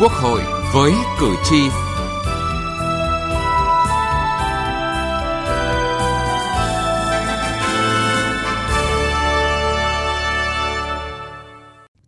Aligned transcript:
Quốc 0.00 0.12
hội 0.12 0.40
với 0.74 0.92
cử 1.20 1.34
tri. 1.44 1.68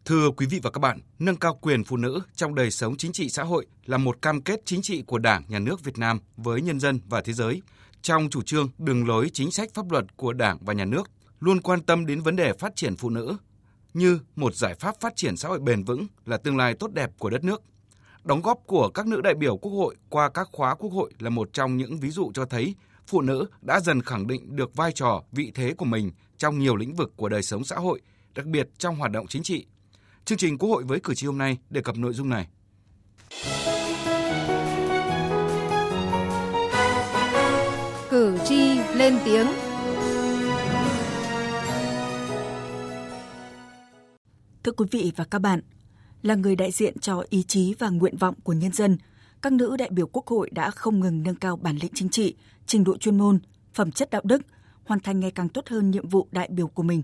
Thưa 0.04 0.30
quý 0.36 0.46
vị 0.46 0.60
và 0.62 0.70
các 0.70 0.78
bạn, 0.80 1.00
nâng 1.18 1.36
cao 1.36 1.58
quyền 1.60 1.84
phụ 1.84 1.96
nữ 1.96 2.20
trong 2.34 2.54
đời 2.54 2.70
sống 2.70 2.96
chính 2.96 3.12
trị 3.12 3.28
xã 3.28 3.42
hội 3.42 3.66
là 3.86 3.98
một 3.98 4.22
cam 4.22 4.42
kết 4.42 4.60
chính 4.64 4.82
trị 4.82 5.02
của 5.06 5.18
Đảng, 5.18 5.42
Nhà 5.48 5.58
nước 5.58 5.84
Việt 5.84 5.98
Nam 5.98 6.20
với 6.36 6.60
nhân 6.60 6.80
dân 6.80 7.00
và 7.08 7.20
thế 7.20 7.32
giới. 7.32 7.62
Trong 8.02 8.30
chủ 8.30 8.42
trương, 8.42 8.68
đường 8.78 9.08
lối 9.08 9.30
chính 9.32 9.50
sách 9.50 9.74
pháp 9.74 9.90
luật 9.90 10.16
của 10.16 10.32
Đảng 10.32 10.58
và 10.60 10.72
Nhà 10.72 10.84
nước 10.84 11.10
luôn 11.40 11.60
quan 11.60 11.82
tâm 11.82 12.06
đến 12.06 12.20
vấn 12.20 12.36
đề 12.36 12.52
phát 12.52 12.76
triển 12.76 12.96
phụ 12.96 13.10
nữ 13.10 13.36
như 13.94 14.18
một 14.36 14.54
giải 14.54 14.74
pháp 14.74 15.00
phát 15.00 15.12
triển 15.16 15.36
xã 15.36 15.48
hội 15.48 15.58
bền 15.60 15.84
vững 15.84 16.06
là 16.26 16.36
tương 16.36 16.56
lai 16.56 16.74
tốt 16.74 16.92
đẹp 16.92 17.10
của 17.18 17.30
đất 17.30 17.44
nước. 17.44 17.62
Đóng 18.24 18.42
góp 18.42 18.62
của 18.66 18.88
các 18.88 19.06
nữ 19.06 19.20
đại 19.20 19.34
biểu 19.34 19.56
Quốc 19.56 19.72
hội 19.72 19.96
qua 20.08 20.28
các 20.28 20.48
khóa 20.52 20.74
Quốc 20.74 20.90
hội 20.90 21.12
là 21.18 21.30
một 21.30 21.52
trong 21.52 21.76
những 21.76 21.96
ví 21.96 22.10
dụ 22.10 22.30
cho 22.34 22.44
thấy 22.44 22.74
phụ 23.06 23.20
nữ 23.20 23.46
đã 23.62 23.80
dần 23.80 24.02
khẳng 24.02 24.26
định 24.26 24.56
được 24.56 24.74
vai 24.74 24.92
trò, 24.92 25.22
vị 25.32 25.52
thế 25.54 25.74
của 25.74 25.84
mình 25.84 26.10
trong 26.36 26.58
nhiều 26.58 26.76
lĩnh 26.76 26.94
vực 26.94 27.12
của 27.16 27.28
đời 27.28 27.42
sống 27.42 27.64
xã 27.64 27.76
hội, 27.76 28.00
đặc 28.34 28.46
biệt 28.46 28.68
trong 28.78 28.96
hoạt 28.96 29.12
động 29.12 29.26
chính 29.26 29.42
trị. 29.42 29.66
Chương 30.24 30.38
trình 30.38 30.58
Quốc 30.58 30.68
hội 30.68 30.82
với 30.82 31.00
cử 31.00 31.14
tri 31.14 31.26
hôm 31.26 31.38
nay 31.38 31.58
đề 31.70 31.80
cập 31.82 31.96
nội 31.96 32.12
dung 32.12 32.28
này. 32.28 32.48
Cử 38.10 38.38
tri 38.44 38.78
lên 38.94 39.18
tiếng 39.24 39.46
Thưa 44.64 44.72
quý 44.72 44.86
vị 44.90 45.12
và 45.16 45.24
các 45.30 45.38
bạn, 45.38 45.60
là 46.22 46.34
người 46.34 46.56
đại 46.56 46.70
diện 46.70 46.98
cho 46.98 47.24
ý 47.30 47.42
chí 47.42 47.74
và 47.78 47.88
nguyện 47.88 48.16
vọng 48.16 48.34
của 48.42 48.52
nhân 48.52 48.72
dân, 48.72 48.98
các 49.42 49.52
nữ 49.52 49.76
đại 49.78 49.90
biểu 49.90 50.06
Quốc 50.06 50.26
hội 50.26 50.50
đã 50.50 50.70
không 50.70 51.00
ngừng 51.00 51.22
nâng 51.22 51.34
cao 51.34 51.56
bản 51.56 51.76
lĩnh 51.76 51.92
chính 51.94 52.08
trị, 52.08 52.36
trình 52.66 52.84
độ 52.84 52.96
chuyên 52.96 53.18
môn, 53.18 53.38
phẩm 53.74 53.92
chất 53.92 54.10
đạo 54.10 54.22
đức, 54.24 54.42
hoàn 54.84 55.00
thành 55.00 55.20
ngày 55.20 55.30
càng 55.30 55.48
tốt 55.48 55.68
hơn 55.68 55.90
nhiệm 55.90 56.08
vụ 56.08 56.28
đại 56.32 56.48
biểu 56.52 56.68
của 56.68 56.82
mình. 56.82 57.02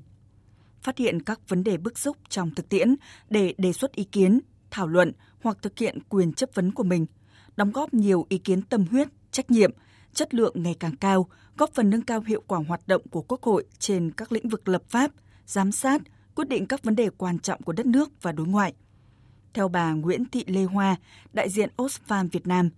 Phát 0.83 0.99
hiện 0.99 1.23
các 1.23 1.49
vấn 1.49 1.65
đề 1.65 1.77
bức 1.77 1.99
xúc 1.99 2.17
trong 2.29 2.55
thực 2.55 2.69
tiễn 2.69 2.95
để 3.31 3.55
đề 3.59 3.73
xuất 3.73 3.93
ý 3.93 4.05
kiến, 4.05 4.41
thảo 4.71 4.87
luận 4.87 5.13
hoặc 5.43 5.59
thực 5.63 5.79
hiện 5.79 5.99
quyền 6.09 6.33
chấp 6.33 6.51
vấn 6.55 6.73
của 6.73 6.83
mình, 6.83 7.07
đóng 7.57 7.73
góp 7.73 7.95
nhiều 7.95 8.27
ý 8.29 8.39
kiến 8.39 8.63
tâm 8.63 8.87
huyết, 8.91 9.09
trách 9.31 9.51
nhiệm, 9.51 9.71
chất 10.15 10.35
lượng 10.35 10.63
ngày 10.63 10.77
càng 10.81 10.97
cao, 10.97 11.29
góp 11.57 11.71
phần 11.75 11.91
nâng 11.91 12.03
cao 12.03 12.21
hiệu 12.21 12.43
quả 12.47 12.61
hoạt 12.69 12.89
động 12.89 13.03
của 13.11 13.23
Quốc 13.23 13.43
hội 13.43 13.65
trên 13.79 14.11
các 14.11 14.33
lĩnh 14.33 14.49
vực 14.49 14.69
lập 14.69 14.83
pháp, 14.89 15.11
giám 15.47 15.73
sát, 15.73 16.03
quyết 16.35 16.49
định 16.49 16.67
các 16.67 16.85
vấn 16.85 16.97
đề 16.97 17.11
quan 17.11 17.39
trọng 17.39 17.63
của 17.63 17.73
đất 17.73 17.87
nước 17.87 18.23
và 18.23 18.33
đối 18.33 18.47
ngoại. 18.47 18.75
Theo 19.59 19.69
bà 19.69 19.93
Nguyễn 19.93 20.25
Thị 20.33 20.45
Lê 20.47 20.63
Hoa, 20.65 20.97
đại 21.33 21.49
diện 21.49 21.71
Osfarm 21.77 22.29
Việt 22.33 22.47
Nam, 22.47 22.71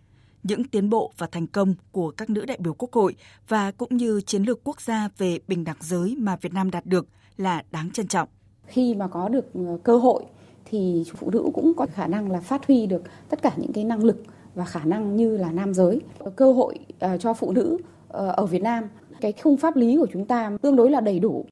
những 0.42 0.64
tiến 0.64 0.90
bộ 0.90 1.12
và 1.18 1.26
thành 1.32 1.46
công 1.46 1.74
của 1.92 2.10
các 2.10 2.30
nữ 2.30 2.44
đại 2.44 2.58
biểu 2.60 2.74
Quốc 2.74 2.92
hội 2.92 3.14
và 3.48 3.70
cũng 3.70 3.96
như 3.96 4.20
chiến 4.20 4.42
lược 4.42 4.64
quốc 4.64 4.80
gia 4.80 5.08
về 5.18 5.38
bình 5.48 5.64
đẳng 5.64 5.76
giới 5.80 6.16
mà 6.18 6.36
Việt 6.36 6.54
Nam 6.54 6.70
đạt 6.70 6.86
được 6.86 7.06
là 7.36 7.62
đáng 7.70 7.90
trân 7.90 8.08
trọng. 8.08 8.28
Khi 8.66 8.94
mà 8.94 9.08
có 9.08 9.28
được 9.28 9.54
ờ, 9.54 9.78
cơ 9.82 9.96
hội 9.96 10.24
thì 10.64 11.04
phụ 11.16 11.30
nữ 11.30 11.44
cũng 11.54 11.72
có 11.76 11.86
khả 11.94 12.06
năng 12.06 12.30
là 12.30 12.40
phát 12.40 12.66
huy 12.66 12.86
được 12.86 13.02
tất 13.28 13.42
cả 13.42 13.52
những 13.56 13.72
cái 13.72 13.84
năng 13.84 14.04
lực 14.04 14.22
và 14.54 14.64
khả 14.64 14.84
năng 14.84 15.16
như 15.16 15.36
là 15.36 15.52
nam 15.52 15.74
giới. 15.74 16.00
Cơ 16.36 16.52
hội 16.52 16.78
ờ, 16.98 17.18
cho 17.18 17.34
phụ 17.34 17.52
nữ 17.52 17.78
ờ, 18.08 18.30
ở 18.30 18.46
Việt 18.46 18.62
Nam, 18.62 18.84
cái 19.20 19.32
khung 19.42 19.56
pháp 19.56 19.76
lý 19.76 19.96
của 19.96 20.08
chúng 20.12 20.26
ta 20.26 20.50
tương 20.62 20.76
đối 20.76 20.90
là 20.90 21.00
đầy 21.00 21.18
đủ. 21.18 21.46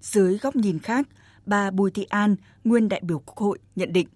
Dưới 0.00 0.38
góc 0.38 0.56
nhìn 0.56 0.78
khác, 0.78 1.08
bà 1.46 1.70
Bùi 1.70 1.90
Thị 1.90 2.06
An, 2.08 2.36
nguyên 2.64 2.88
đại 2.88 3.00
biểu 3.04 3.18
Quốc 3.18 3.36
hội 3.36 3.58
nhận 3.76 3.92
định 3.92 4.08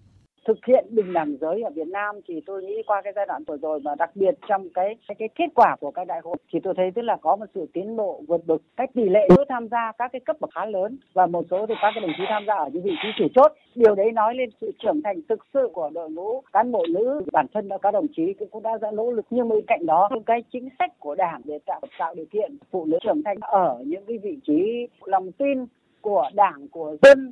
thực 0.47 0.65
hiện 0.67 0.85
bình 0.89 1.13
đẳng 1.13 1.37
giới 1.41 1.61
ở 1.61 1.69
Việt 1.69 1.87
Nam 1.87 2.15
thì 2.27 2.41
tôi 2.45 2.63
nghĩ 2.63 2.83
qua 2.87 3.01
cái 3.03 3.13
giai 3.15 3.25
đoạn 3.25 3.43
vừa 3.47 3.57
rồi 3.57 3.79
và 3.83 3.95
đặc 3.95 4.09
biệt 4.15 4.35
trong 4.47 4.69
cái 4.73 4.95
cái, 5.07 5.15
cái 5.19 5.29
kết 5.35 5.47
quả 5.55 5.75
của 5.79 5.91
các 5.91 6.07
đại 6.07 6.19
hội 6.23 6.37
thì 6.53 6.59
tôi 6.63 6.73
thấy 6.77 6.91
tức 6.95 7.01
là 7.01 7.17
có 7.21 7.35
một 7.35 7.45
sự 7.55 7.65
tiến 7.73 7.97
bộ 7.97 8.21
vượt 8.27 8.47
bậc. 8.47 8.61
Cách 8.77 8.89
tỷ 8.93 9.09
lệ 9.09 9.27
nữ 9.29 9.43
tham 9.49 9.67
gia 9.67 9.91
các 9.97 10.11
cái 10.11 10.19
cấp 10.19 10.35
bậc 10.39 10.49
khá 10.55 10.65
lớn 10.65 10.97
và 11.13 11.25
một 11.25 11.45
số 11.51 11.65
thì 11.67 11.73
các 11.81 11.91
cái 11.95 12.01
đồng 12.01 12.11
chí 12.17 12.23
tham 12.29 12.43
gia 12.47 12.55
ở 12.55 12.69
những 12.73 12.83
vị 12.83 12.91
trí 13.03 13.09
chủ 13.17 13.25
chốt. 13.35 13.51
Điều 13.75 13.95
đấy 13.95 14.11
nói 14.11 14.35
lên 14.35 14.49
sự 14.61 14.71
trưởng 14.83 15.01
thành 15.03 15.21
thực 15.29 15.39
sự 15.53 15.69
của 15.73 15.89
đội 15.93 16.09
ngũ 16.11 16.41
cán 16.53 16.71
bộ 16.71 16.85
nữ 16.89 17.21
bản 17.33 17.45
thân 17.53 17.69
các 17.81 17.91
đồng 17.91 18.07
chí 18.15 18.33
cũng 18.51 18.63
đã 18.63 18.77
ra 18.81 18.91
nỗ 18.91 19.11
lực. 19.11 19.25
Nhưng 19.29 19.49
bên 19.49 19.65
cạnh 19.67 19.85
đó 19.85 20.09
cái 20.25 20.43
chính 20.53 20.69
sách 20.79 20.99
của 20.99 21.15
đảng 21.15 21.41
để 21.45 21.59
tạo 21.65 21.81
tạo 21.99 22.15
điều 22.15 22.25
kiện 22.25 22.57
phụ 22.71 22.85
nữ 22.85 22.97
trưởng 23.03 23.23
thành 23.23 23.37
ở 23.41 23.83
những 23.85 24.05
cái 24.07 24.17
vị 24.17 24.37
trí 24.47 24.87
lòng 25.05 25.31
tin 25.31 25.65
của 26.01 26.29
đảng 26.33 26.67
của 26.71 26.97
dân 27.01 27.31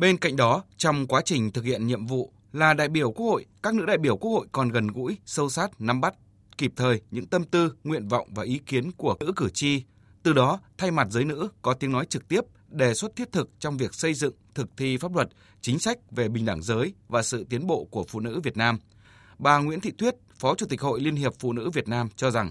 Bên 0.00 0.16
cạnh 0.16 0.36
đó, 0.36 0.64
trong 0.76 1.06
quá 1.06 1.22
trình 1.24 1.52
thực 1.52 1.64
hiện 1.64 1.86
nhiệm 1.86 2.06
vụ 2.06 2.32
là 2.52 2.74
đại 2.74 2.88
biểu 2.88 3.12
Quốc 3.12 3.26
hội, 3.26 3.46
các 3.62 3.74
nữ 3.74 3.86
đại 3.86 3.98
biểu 3.98 4.16
Quốc 4.16 4.30
hội 4.30 4.46
còn 4.52 4.68
gần 4.68 4.86
gũi, 4.86 5.18
sâu 5.26 5.48
sát, 5.48 5.80
nắm 5.80 6.00
bắt 6.00 6.14
kịp 6.58 6.72
thời 6.76 7.00
những 7.10 7.26
tâm 7.26 7.44
tư, 7.44 7.72
nguyện 7.84 8.08
vọng 8.08 8.28
và 8.34 8.42
ý 8.42 8.60
kiến 8.66 8.90
của 8.92 9.16
nữ 9.20 9.32
cử 9.36 9.48
tri. 9.54 9.82
Từ 10.22 10.32
đó, 10.32 10.60
thay 10.78 10.90
mặt 10.90 11.06
giới 11.10 11.24
nữ 11.24 11.48
có 11.62 11.74
tiếng 11.74 11.92
nói 11.92 12.06
trực 12.06 12.28
tiếp, 12.28 12.40
đề 12.68 12.94
xuất 12.94 13.16
thiết 13.16 13.32
thực 13.32 13.50
trong 13.58 13.76
việc 13.76 13.94
xây 13.94 14.14
dựng, 14.14 14.34
thực 14.54 14.76
thi 14.76 14.96
pháp 14.96 15.14
luật, 15.14 15.28
chính 15.60 15.78
sách 15.78 15.98
về 16.10 16.28
bình 16.28 16.44
đẳng 16.44 16.62
giới 16.62 16.94
và 17.08 17.22
sự 17.22 17.44
tiến 17.50 17.66
bộ 17.66 17.86
của 17.90 18.04
phụ 18.08 18.20
nữ 18.20 18.40
Việt 18.40 18.56
Nam. 18.56 18.78
Bà 19.38 19.58
Nguyễn 19.58 19.80
Thị 19.80 19.90
Tuyết, 19.98 20.16
Phó 20.38 20.54
Chủ 20.54 20.66
tịch 20.66 20.80
Hội 20.80 21.00
Liên 21.00 21.16
hiệp 21.16 21.32
Phụ 21.38 21.52
nữ 21.52 21.70
Việt 21.70 21.88
Nam 21.88 22.08
cho 22.16 22.30
rằng 22.30 22.50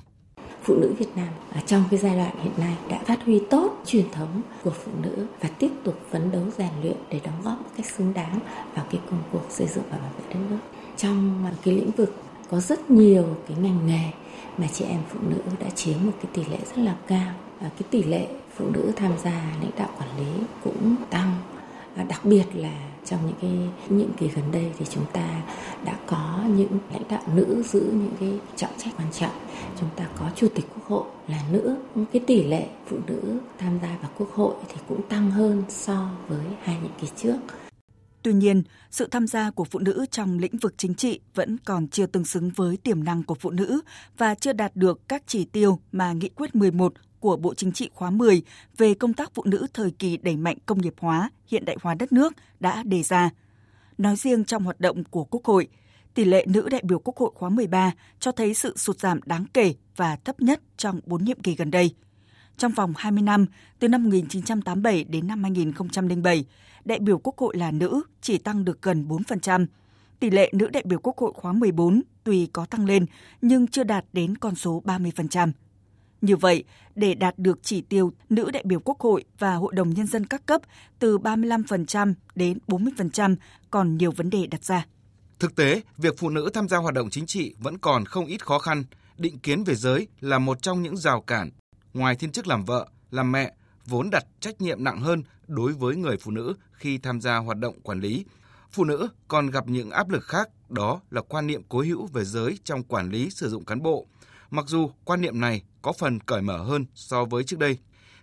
phụ 0.70 0.76
nữ 0.76 0.94
Việt 1.00 1.10
Nam 1.16 1.28
ở 1.54 1.60
trong 1.66 1.84
cái 1.92 2.00
giai 2.00 2.16
đoạn 2.16 2.36
hiện 2.44 2.54
nay 2.58 2.74
đã 2.90 3.00
phát 3.06 3.26
huy 3.26 3.42
tốt 3.50 3.82
truyền 3.86 4.06
thống 4.12 4.42
của 4.64 4.70
phụ 4.70 4.92
nữ 5.02 5.26
và 5.42 5.50
tiếp 5.60 5.70
tục 5.84 6.00
phấn 6.12 6.32
đấu 6.32 6.44
rèn 6.58 6.70
luyện 6.82 6.96
để 7.10 7.20
đóng 7.24 7.42
góp 7.44 7.62
một 7.62 7.70
cách 7.78 7.86
xứng 7.86 8.14
đáng 8.14 8.40
vào 8.76 8.86
cái 8.92 9.02
công 9.10 9.20
cuộc 9.32 9.46
xây 9.50 9.68
dựng 9.68 9.84
và 9.92 9.98
bảo 9.98 10.12
vệ 10.18 10.34
đất 10.34 10.40
nước. 10.50 10.58
Trong 10.98 11.46
cái 11.64 11.74
lĩnh 11.74 11.92
vực 11.92 12.14
có 12.52 12.60
rất 12.60 12.92
nhiều 12.92 13.26
cái 13.48 13.58
ngành 13.62 13.88
nghề 13.88 14.12
mà 14.58 14.68
chị 14.74 14.86
em 14.86 15.00
phụ 15.10 15.20
nữ 15.30 15.42
đã 15.60 15.70
chiếm 15.70 15.96
một 16.04 16.12
cái 16.22 16.32
tỷ 16.34 16.52
lệ 16.52 16.60
rất 16.76 16.78
là 16.82 16.96
cao. 17.08 17.32
Và 17.62 17.70
cái 17.70 17.88
tỷ 17.90 18.04
lệ 18.04 18.28
phụ 18.56 18.66
nữ 18.74 18.92
tham 18.96 19.12
gia 19.24 19.32
lãnh 19.62 19.72
đạo 19.78 19.90
quản 20.00 20.10
lý 20.18 20.32
cũng 20.64 20.96
tăng 21.10 21.36
đặc 21.96 22.26
biệt 22.26 22.46
là 22.54 22.90
trong 23.06 23.20
những 23.26 23.36
cái 23.42 23.52
nhiệm 23.98 24.14
kỳ 24.14 24.28
gần 24.28 24.52
đây 24.52 24.72
thì 24.78 24.86
chúng 24.90 25.06
ta 25.14 25.42
đã 25.86 26.00
có 26.08 26.44
những 26.56 26.78
lãnh 26.94 27.08
đạo 27.10 27.24
nữ 27.36 27.64
giữ 27.70 27.80
những 27.80 28.14
cái 28.20 28.40
trọng 28.56 28.78
trách 28.78 28.94
quan 28.98 29.08
trọng. 29.12 29.32
Chúng 29.80 29.90
ta 29.96 30.08
có 30.20 30.30
chủ 30.36 30.48
tịch 30.56 30.66
quốc 30.76 30.88
hội 30.88 31.04
là 31.28 31.44
nữ. 31.52 31.76
Cái 32.14 32.22
tỷ 32.28 32.44
lệ 32.44 32.68
phụ 32.88 32.98
nữ 33.08 33.40
tham 33.58 33.80
gia 33.82 33.98
vào 34.02 34.12
quốc 34.18 34.32
hội 34.34 34.56
thì 34.70 34.76
cũng 34.88 35.02
tăng 35.10 35.32
hơn 35.32 35.64
so 35.70 36.12
với 36.28 36.46
hai 36.64 36.78
nhiệm 36.82 36.92
kỳ 37.02 37.08
trước. 37.16 37.38
Tuy 38.24 38.34
nhiên, 38.34 38.64
sự 38.92 39.08
tham 39.12 39.28
gia 39.28 39.52
của 39.52 39.64
phụ 39.64 39.80
nữ 39.80 40.06
trong 40.12 40.40
lĩnh 40.40 40.58
vực 40.58 40.74
chính 40.78 40.96
trị 40.96 41.20
vẫn 41.36 41.58
còn 41.66 41.88
chưa 41.88 42.06
tương 42.06 42.26
xứng 42.26 42.50
với 42.56 42.78
tiềm 42.78 43.04
năng 43.04 43.24
của 43.24 43.36
phụ 43.36 43.50
nữ 43.50 43.82
và 44.18 44.36
chưa 44.36 44.54
đạt 44.54 44.76
được 44.76 45.02
các 45.08 45.24
chỉ 45.28 45.46
tiêu 45.46 45.80
mà 45.92 46.14
Nghị 46.14 46.30
quyết 46.30 46.56
11 46.56 46.94
của 47.20 47.38
Bộ 47.38 47.54
Chính 47.54 47.72
trị 47.72 47.90
khóa 47.94 48.10
10 48.10 48.42
về 48.78 48.94
công 48.94 49.14
tác 49.14 49.32
phụ 49.34 49.44
nữ 49.46 49.68
thời 49.74 49.92
kỳ 49.92 50.18
đẩy 50.18 50.38
mạnh 50.38 50.58
công 50.66 50.82
nghiệp 50.82 50.94
hóa, 51.00 51.30
hiện 51.48 51.66
đại 51.66 51.78
hóa 51.82 51.96
đất 51.96 52.12
nước 52.12 52.34
đã 52.60 52.84
đề 52.84 53.04
ra. 53.04 53.30
Nói 53.98 54.16
riêng 54.16 54.46
trong 54.46 54.64
hoạt 54.64 54.80
động 54.80 55.04
của 55.04 55.24
Quốc 55.24 55.46
hội, 55.46 55.68
tỷ 56.14 56.26
lệ 56.26 56.46
nữ 56.48 56.70
đại 56.70 56.82
biểu 56.84 57.00
Quốc 57.00 57.18
hội 57.18 57.32
khóa 57.36 57.50
13 57.50 57.92
cho 58.20 58.32
thấy 58.32 58.54
sự 58.54 58.78
sụt 58.78 59.00
giảm 59.00 59.20
đáng 59.26 59.46
kể 59.54 59.74
và 59.96 60.16
thấp 60.16 60.42
nhất 60.42 60.62
trong 60.78 61.02
4 61.06 61.24
nhiệm 61.24 61.40
kỳ 61.40 61.56
gần 61.56 61.72
đây. 61.72 61.96
Trong 62.58 62.72
vòng 62.72 62.94
20 62.98 63.22
năm, 63.24 63.46
từ 63.80 63.88
năm 63.88 64.04
1987 64.04 65.04
đến 65.04 65.28
năm 65.28 65.44
2007, 65.44 66.46
đại 66.86 67.00
biểu 67.00 67.18
Quốc 67.18 67.38
hội 67.38 67.58
là 67.58 67.72
nữ 67.72 68.02
chỉ 68.22 68.38
tăng 68.38 68.66
được 68.66 68.82
gần 68.82 69.08
4%. 69.08 69.66
Tỷ 70.20 70.30
lệ 70.30 70.52
nữ 70.54 70.68
đại 70.68 70.84
biểu 70.86 71.00
Quốc 71.00 71.18
hội 71.18 71.34
khóa 71.36 71.54
14 71.54 72.02
tuy 72.24 72.46
có 72.46 72.66
tăng 72.66 72.86
lên 72.86 73.06
nhưng 73.42 73.68
chưa 73.68 73.84
đạt 73.84 74.06
đến 74.14 74.38
con 74.38 74.56
số 74.56 74.82
30%. 74.86 75.52
Như 76.22 76.36
vậy, 76.36 76.64
để 76.96 77.14
đạt 77.16 77.40
được 77.40 77.60
chỉ 77.64 77.82
tiêu 77.82 78.14
nữ 78.30 78.52
đại 78.52 78.64
biểu 78.66 78.80
Quốc 78.80 79.00
hội 79.00 79.24
và 79.40 79.56
Hội 79.56 79.74
đồng 79.76 79.90
Nhân 79.90 80.08
dân 80.08 80.26
các 80.26 80.46
cấp 80.46 80.62
từ 81.00 81.18
35% 81.18 82.14
đến 82.36 82.58
40% 82.68 83.36
còn 83.72 83.98
nhiều 83.98 84.12
vấn 84.12 84.30
đề 84.30 84.48
đặt 84.48 84.64
ra. 84.64 84.86
Thực 85.40 85.56
tế, 85.56 85.82
việc 85.98 86.16
phụ 86.18 86.30
nữ 86.30 86.50
tham 86.54 86.68
gia 86.68 86.78
hoạt 86.78 86.94
động 86.94 87.10
chính 87.10 87.26
trị 87.26 87.56
vẫn 87.60 87.78
còn 87.78 88.06
không 88.06 88.26
ít 88.26 88.46
khó 88.46 88.60
khăn. 88.60 88.84
Định 89.18 89.40
kiến 89.40 89.64
về 89.64 89.76
giới 89.76 90.08
là 90.20 90.40
một 90.40 90.62
trong 90.62 90.82
những 90.82 90.98
rào 90.98 91.22
cản. 91.22 91.50
Ngoài 91.94 92.16
thiên 92.16 92.32
chức 92.32 92.48
làm 92.48 92.66
vợ, 92.66 92.88
làm 93.12 93.32
mẹ, 93.32 93.54
vốn 93.86 94.10
đặt 94.10 94.24
trách 94.40 94.62
nhiệm 94.62 94.84
nặng 94.84 95.00
hơn 95.00 95.24
đối 95.48 95.74
với 95.74 95.96
người 95.96 96.18
phụ 96.18 96.32
nữ 96.32 96.54
khi 96.72 96.98
tham 96.98 97.22
gia 97.22 97.38
hoạt 97.38 97.58
động 97.58 97.82
quản 97.82 98.00
lý. 98.00 98.26
Phụ 98.72 98.84
nữ 98.84 99.08
còn 99.28 99.50
gặp 99.50 99.68
những 99.68 99.92
áp 99.92 100.10
lực 100.10 100.24
khác, 100.24 100.50
đó 100.70 101.02
là 101.10 101.22
quan 101.22 101.48
niệm 101.48 101.62
cố 101.70 101.82
hữu 101.82 102.08
về 102.08 102.26
giới 102.26 102.60
trong 102.64 102.84
quản 102.84 103.10
lý 103.10 103.30
sử 103.30 103.50
dụng 103.50 103.66
cán 103.66 103.82
bộ– 103.82 104.06
mặc 104.52 104.66
dù 104.68 104.92
quan 105.04 105.22
niệm 105.22 105.40
này 105.40 105.64
có 105.82 105.94
phần 105.94 106.20
cởi 106.20 106.42
mở 106.42 106.58
hơn 106.58 106.86
so 106.96 107.26
với 107.26 107.44
trước 107.44 107.60
đây. 107.60 107.78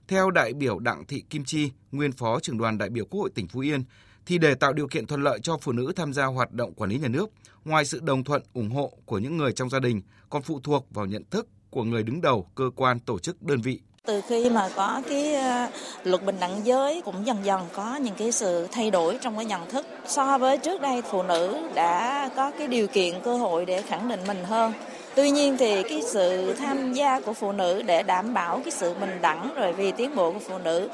Theo 0.08 0.30
đại 0.30 0.52
biểu 0.52 0.78
Đặng 0.78 1.06
Thị 1.06 1.24
Kim 1.30 1.44
Chi, 1.44 1.70
nguyên 1.92 2.12
phó 2.12 2.40
trưởng 2.40 2.58
đoàn 2.58 2.78
đại 2.78 2.90
biểu 2.90 3.04
Quốc 3.04 3.20
hội 3.20 3.30
tỉnh 3.34 3.48
Phú 3.48 3.60
Yên, 3.60 3.84
thì 4.26 4.38
để 4.38 4.54
tạo 4.54 4.72
điều 4.72 4.88
kiện 4.88 5.06
thuận 5.06 5.22
lợi 5.22 5.38
cho 5.42 5.56
phụ 5.62 5.72
nữ 5.72 5.92
tham 5.96 6.12
gia 6.12 6.24
hoạt 6.24 6.52
động 6.52 6.74
quản 6.74 6.90
lý 6.90 6.98
nhà 6.98 7.08
nước, 7.08 7.30
ngoài 7.64 7.84
sự 7.84 8.00
đồng 8.02 8.24
thuận 8.24 8.42
ủng 8.54 8.70
hộ 8.70 8.92
của 9.04 9.18
những 9.18 9.36
người 9.36 9.52
trong 9.52 9.70
gia 9.70 9.80
đình, 9.80 10.02
còn 10.30 10.42
phụ 10.42 10.60
thuộc 10.60 10.86
vào 10.90 11.06
nhận 11.06 11.22
thức 11.30 11.48
của 11.70 11.84
người 11.84 12.02
đứng 12.02 12.20
đầu 12.20 12.46
cơ 12.54 12.70
quan 12.76 13.00
tổ 13.00 13.18
chức 13.18 13.42
đơn 13.42 13.60
vị. 13.60 13.80
Từ 14.06 14.20
khi 14.28 14.50
mà 14.50 14.68
có 14.76 15.02
cái 15.08 15.34
ờ, 15.34 15.66
luật 16.04 16.24
bình 16.24 16.36
đẳng 16.40 16.66
giới 16.66 17.02
cũng 17.04 17.26
dần 17.26 17.36
dần 17.44 17.60
có 17.72 17.96
những 17.96 18.14
cái 18.18 18.32
sự 18.32 18.66
thay 18.72 18.90
đổi 18.90 19.18
trong 19.22 19.36
cái 19.36 19.44
nhận 19.44 19.70
thức. 19.70 19.86
So 20.06 20.38
với 20.38 20.58
trước 20.58 20.80
đây 20.80 21.02
phụ 21.02 21.22
nữ 21.22 21.70
đã 21.74 22.30
có 22.36 22.50
cái 22.58 22.68
điều 22.68 22.86
kiện 22.86 23.14
cơ 23.24 23.36
hội 23.36 23.66
để 23.66 23.82
khẳng 23.82 24.08
định 24.08 24.20
mình 24.26 24.44
hơn. 24.44 24.72
Tuy 25.16 25.30
nhiên 25.30 25.56
thì 25.58 25.82
cái 25.82 26.02
sự 26.12 26.54
tham 26.58 26.92
gia 26.92 27.20
của 27.20 27.32
phụ 27.32 27.52
nữ 27.52 27.82
để 27.82 28.02
đảm 28.02 28.34
bảo 28.34 28.60
cái 28.64 28.70
sự 28.70 28.94
bình 28.94 29.18
đẳng 29.22 29.54
rồi 29.56 29.72
vì 29.72 29.92
tiến 29.92 30.14
bộ 30.16 30.32
của 30.32 30.38
phụ 30.38 30.58
nữ 30.58 30.88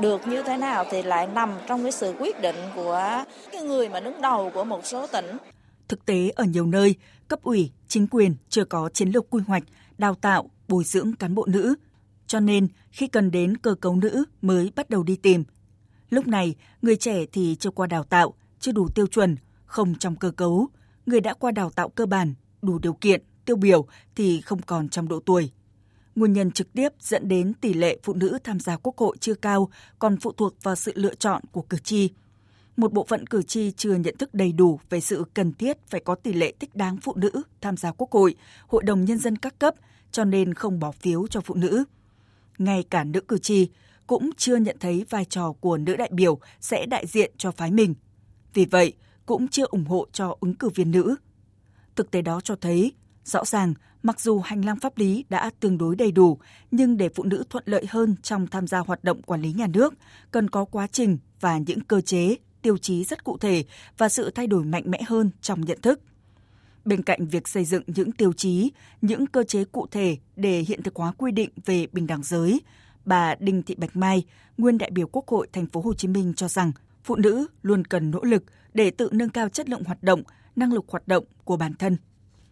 được 0.00 0.26
như 0.26 0.42
thế 0.42 0.56
nào 0.56 0.84
thì 0.90 1.02
lại 1.02 1.26
nằm 1.26 1.50
trong 1.68 1.82
cái 1.82 1.92
sự 1.92 2.14
quyết 2.18 2.40
định 2.42 2.56
của 2.74 3.24
cái 3.52 3.62
người 3.62 3.88
mà 3.88 4.00
đứng 4.00 4.20
đầu 4.20 4.50
của 4.54 4.64
một 4.64 4.86
số 4.86 5.06
tỉnh. 5.06 5.36
Thực 5.88 6.06
tế 6.06 6.30
ở 6.34 6.44
nhiều 6.44 6.66
nơi, 6.66 6.94
cấp 7.28 7.42
ủy, 7.42 7.70
chính 7.88 8.06
quyền 8.06 8.34
chưa 8.48 8.64
có 8.64 8.90
chiến 8.94 9.08
lược 9.08 9.30
quy 9.30 9.42
hoạch, 9.46 9.62
đào 9.98 10.14
tạo, 10.14 10.50
bồi 10.68 10.84
dưỡng 10.84 11.12
cán 11.12 11.34
bộ 11.34 11.46
nữ. 11.46 11.74
Cho 12.26 12.40
nên, 12.40 12.68
khi 12.90 13.06
cần 13.06 13.30
đến 13.30 13.56
cơ 13.56 13.74
cấu 13.74 13.96
nữ 13.96 14.24
mới 14.42 14.72
bắt 14.76 14.90
đầu 14.90 15.02
đi 15.02 15.16
tìm. 15.16 15.44
Lúc 16.10 16.26
này, 16.26 16.54
người 16.82 16.96
trẻ 16.96 17.24
thì 17.32 17.56
chưa 17.60 17.70
qua 17.70 17.86
đào 17.86 18.04
tạo, 18.04 18.34
chưa 18.60 18.72
đủ 18.72 18.88
tiêu 18.94 19.06
chuẩn, 19.06 19.36
không 19.64 19.94
trong 19.94 20.16
cơ 20.16 20.30
cấu. 20.30 20.68
Người 21.06 21.20
đã 21.20 21.34
qua 21.34 21.50
đào 21.50 21.70
tạo 21.70 21.88
cơ 21.88 22.06
bản, 22.06 22.34
đủ 22.62 22.78
điều 22.78 22.92
kiện, 22.92 23.22
tiêu 23.48 23.56
biểu 23.56 23.86
thì 24.16 24.40
không 24.40 24.62
còn 24.62 24.88
trong 24.88 25.08
độ 25.08 25.20
tuổi. 25.20 25.50
Nguyên 26.14 26.32
nhân 26.32 26.50
trực 26.50 26.72
tiếp 26.72 26.88
dẫn 27.00 27.28
đến 27.28 27.54
tỷ 27.54 27.74
lệ 27.74 27.98
phụ 28.02 28.14
nữ 28.14 28.38
tham 28.44 28.60
gia 28.60 28.76
quốc 28.76 28.98
hội 28.98 29.16
chưa 29.20 29.34
cao, 29.34 29.70
còn 29.98 30.16
phụ 30.16 30.32
thuộc 30.32 30.54
vào 30.62 30.76
sự 30.76 30.92
lựa 30.94 31.14
chọn 31.14 31.42
của 31.52 31.62
cử 31.62 31.78
tri. 31.78 32.10
Một 32.76 32.92
bộ 32.92 33.06
phận 33.08 33.26
cử 33.26 33.42
tri 33.42 33.70
chưa 33.70 33.94
nhận 33.94 34.16
thức 34.16 34.34
đầy 34.34 34.52
đủ 34.52 34.80
về 34.90 35.00
sự 35.00 35.24
cần 35.34 35.52
thiết 35.52 35.78
phải 35.88 36.00
có 36.00 36.14
tỷ 36.14 36.32
lệ 36.32 36.52
thích 36.60 36.74
đáng 36.74 36.96
phụ 36.96 37.14
nữ 37.16 37.30
tham 37.60 37.76
gia 37.76 37.92
quốc 37.92 38.10
hội, 38.10 38.34
hội 38.66 38.82
đồng 38.82 39.04
nhân 39.04 39.18
dân 39.18 39.36
các 39.36 39.58
cấp, 39.58 39.74
cho 40.12 40.24
nên 40.24 40.54
không 40.54 40.78
bỏ 40.80 40.92
phiếu 40.92 41.26
cho 41.26 41.40
phụ 41.40 41.54
nữ. 41.54 41.84
Ngay 42.58 42.84
cả 42.90 43.04
nữ 43.04 43.20
cử 43.20 43.38
tri 43.38 43.68
cũng 44.06 44.30
chưa 44.36 44.56
nhận 44.56 44.76
thấy 44.80 45.04
vai 45.10 45.24
trò 45.24 45.52
của 45.52 45.76
nữ 45.76 45.96
đại 45.96 46.10
biểu 46.12 46.38
sẽ 46.60 46.86
đại 46.86 47.06
diện 47.06 47.32
cho 47.38 47.50
phái 47.50 47.70
mình. 47.70 47.94
Vì 48.54 48.64
vậy, 48.64 48.92
cũng 49.26 49.48
chưa 49.48 49.66
ủng 49.66 49.84
hộ 49.84 50.06
cho 50.12 50.36
ứng 50.40 50.54
cử 50.54 50.68
viên 50.74 50.90
nữ. 50.90 51.16
Thực 51.96 52.10
tế 52.10 52.22
đó 52.22 52.40
cho 52.40 52.56
thấy, 52.56 52.92
Rõ 53.28 53.44
ràng, 53.44 53.74
mặc 54.02 54.20
dù 54.20 54.40
hành 54.40 54.64
lang 54.64 54.80
pháp 54.80 54.98
lý 54.98 55.24
đã 55.28 55.50
tương 55.60 55.78
đối 55.78 55.96
đầy 55.96 56.12
đủ, 56.12 56.38
nhưng 56.70 56.96
để 56.96 57.08
phụ 57.08 57.24
nữ 57.24 57.44
thuận 57.50 57.64
lợi 57.66 57.86
hơn 57.88 58.16
trong 58.22 58.46
tham 58.46 58.66
gia 58.66 58.78
hoạt 58.78 59.04
động 59.04 59.22
quản 59.22 59.42
lý 59.42 59.52
nhà 59.52 59.66
nước, 59.66 59.94
cần 60.30 60.50
có 60.50 60.64
quá 60.64 60.86
trình 60.86 61.18
và 61.40 61.58
những 61.58 61.80
cơ 61.80 62.00
chế, 62.00 62.36
tiêu 62.62 62.78
chí 62.78 63.04
rất 63.04 63.24
cụ 63.24 63.38
thể 63.38 63.64
và 63.98 64.08
sự 64.08 64.30
thay 64.30 64.46
đổi 64.46 64.64
mạnh 64.64 64.82
mẽ 64.86 65.02
hơn 65.06 65.30
trong 65.40 65.60
nhận 65.60 65.80
thức. 65.80 66.00
Bên 66.84 67.02
cạnh 67.02 67.26
việc 67.26 67.48
xây 67.48 67.64
dựng 67.64 67.82
những 67.86 68.12
tiêu 68.12 68.32
chí, 68.32 68.70
những 69.02 69.26
cơ 69.26 69.42
chế 69.42 69.64
cụ 69.64 69.86
thể 69.90 70.16
để 70.36 70.60
hiện 70.68 70.82
thực 70.82 70.96
hóa 70.96 71.12
quy 71.18 71.32
định 71.32 71.50
về 71.64 71.86
bình 71.92 72.06
đẳng 72.06 72.22
giới, 72.22 72.60
bà 73.04 73.34
Đinh 73.34 73.62
Thị 73.62 73.74
Bạch 73.74 73.96
Mai, 73.96 74.24
nguyên 74.58 74.78
đại 74.78 74.90
biểu 74.90 75.06
Quốc 75.06 75.28
hội 75.28 75.48
thành 75.52 75.66
phố 75.66 75.80
Hồ 75.80 75.94
Chí 75.94 76.08
Minh 76.08 76.32
cho 76.36 76.48
rằng 76.48 76.72
phụ 77.04 77.16
nữ 77.16 77.46
luôn 77.62 77.84
cần 77.84 78.10
nỗ 78.10 78.22
lực 78.22 78.44
để 78.74 78.90
tự 78.90 79.08
nâng 79.12 79.30
cao 79.30 79.48
chất 79.48 79.68
lượng 79.68 79.84
hoạt 79.84 80.02
động, 80.02 80.22
năng 80.56 80.72
lực 80.72 80.84
hoạt 80.88 81.08
động 81.08 81.24
của 81.44 81.56
bản 81.56 81.74
thân. 81.74 81.96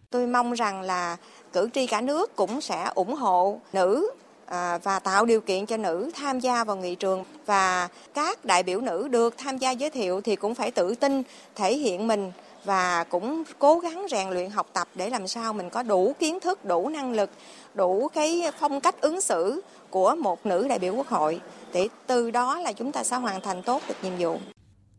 Tôi 0.09 0.27
mong 0.27 0.53
rằng 0.53 0.81
là 0.81 1.17
cử 1.53 1.69
tri 1.73 1.87
cả 1.87 2.01
nước 2.01 2.35
cũng 2.35 2.61
sẽ 2.61 2.89
ủng 2.95 3.15
hộ 3.15 3.59
nữ 3.73 4.09
à, 4.45 4.77
và 4.83 4.99
tạo 4.99 5.25
điều 5.25 5.41
kiện 5.41 5.65
cho 5.65 5.77
nữ 5.77 6.11
tham 6.15 6.39
gia 6.39 6.63
vào 6.63 6.75
nghị 6.75 6.95
trường 6.95 7.23
và 7.45 7.87
các 8.13 8.45
đại 8.45 8.63
biểu 8.63 8.81
nữ 8.81 9.07
được 9.07 9.37
tham 9.37 9.57
gia 9.57 9.71
giới 9.71 9.89
thiệu 9.89 10.21
thì 10.21 10.35
cũng 10.35 10.55
phải 10.55 10.71
tự 10.71 10.95
tin 10.95 11.23
thể 11.55 11.77
hiện 11.77 12.07
mình 12.07 12.31
và 12.65 13.03
cũng 13.03 13.43
cố 13.59 13.79
gắng 13.79 14.05
rèn 14.11 14.29
luyện 14.29 14.49
học 14.49 14.67
tập 14.73 14.87
để 14.95 15.09
làm 15.09 15.27
sao 15.27 15.53
mình 15.53 15.69
có 15.69 15.83
đủ 15.83 16.15
kiến 16.19 16.39
thức, 16.39 16.65
đủ 16.65 16.89
năng 16.89 17.13
lực, 17.13 17.29
đủ 17.73 18.07
cái 18.07 18.43
phong 18.59 18.81
cách 18.81 19.01
ứng 19.01 19.21
xử 19.21 19.61
của 19.89 20.15
một 20.15 20.45
nữ 20.45 20.67
đại 20.67 20.79
biểu 20.79 20.95
quốc 20.95 21.07
hội 21.07 21.41
để 21.73 21.89
từ 22.07 22.31
đó 22.31 22.59
là 22.59 22.73
chúng 22.73 22.91
ta 22.91 23.03
sẽ 23.03 23.15
hoàn 23.15 23.41
thành 23.41 23.63
tốt 23.63 23.81
được 23.87 23.95
nhiệm 24.03 24.13
vụ. 24.19 24.39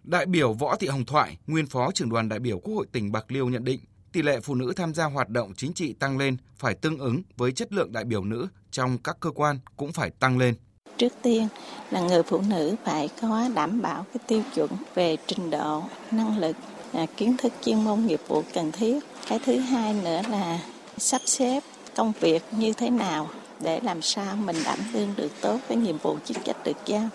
Đại 0.04 0.26
biểu 0.26 0.52
Võ 0.52 0.76
Thị 0.76 0.86
Hồng 0.86 1.04
Thoại, 1.04 1.38
nguyên 1.46 1.66
phó 1.66 1.90
trưởng 1.94 2.10
đoàn 2.10 2.28
đại 2.28 2.38
biểu 2.38 2.58
Quốc 2.58 2.74
hội 2.74 2.86
tỉnh 2.92 3.12
Bạc 3.12 3.24
Liêu 3.28 3.48
nhận 3.48 3.64
định 3.64 3.80
tỷ 4.18 4.22
lệ 4.22 4.40
phụ 4.40 4.54
nữ 4.54 4.72
tham 4.76 4.94
gia 4.94 5.04
hoạt 5.04 5.28
động 5.28 5.52
chính 5.56 5.72
trị 5.72 5.92
tăng 5.92 6.18
lên 6.18 6.36
phải 6.56 6.74
tương 6.74 6.98
ứng 6.98 7.22
với 7.36 7.52
chất 7.52 7.72
lượng 7.72 7.92
đại 7.92 8.04
biểu 8.04 8.24
nữ 8.24 8.48
trong 8.70 8.98
các 8.98 9.16
cơ 9.20 9.30
quan 9.30 9.58
cũng 9.76 9.92
phải 9.92 10.10
tăng 10.10 10.38
lên. 10.38 10.54
Trước 10.96 11.12
tiên 11.22 11.48
là 11.90 12.00
người 12.00 12.22
phụ 12.22 12.40
nữ 12.48 12.76
phải 12.84 13.08
có 13.22 13.48
đảm 13.54 13.82
bảo 13.82 14.06
cái 14.14 14.24
tiêu 14.28 14.42
chuẩn 14.54 14.70
về 14.94 15.16
trình 15.26 15.50
độ, 15.50 15.82
năng 16.10 16.38
lực, 16.38 16.56
à, 16.92 17.06
kiến 17.16 17.36
thức 17.36 17.52
chuyên 17.64 17.84
môn 17.84 18.06
nghiệp 18.06 18.20
vụ 18.28 18.42
cần 18.54 18.72
thiết. 18.72 18.98
Cái 19.28 19.40
thứ 19.44 19.58
hai 19.58 19.94
nữa 19.94 20.22
là 20.30 20.60
sắp 20.96 21.20
xếp 21.24 21.62
công 21.96 22.12
việc 22.20 22.42
như 22.52 22.72
thế 22.72 22.90
nào 22.90 23.30
để 23.62 23.80
làm 23.80 24.02
sao 24.02 24.36
mình 24.36 24.56
đảm 24.64 24.78
đương 24.92 25.14
được 25.16 25.32
tốt 25.40 25.60
với 25.68 25.76
nhiệm 25.76 25.98
vụ 25.98 26.18
chức 26.24 26.36
trách 26.44 26.56
được 26.64 26.76
giao. 26.86 27.08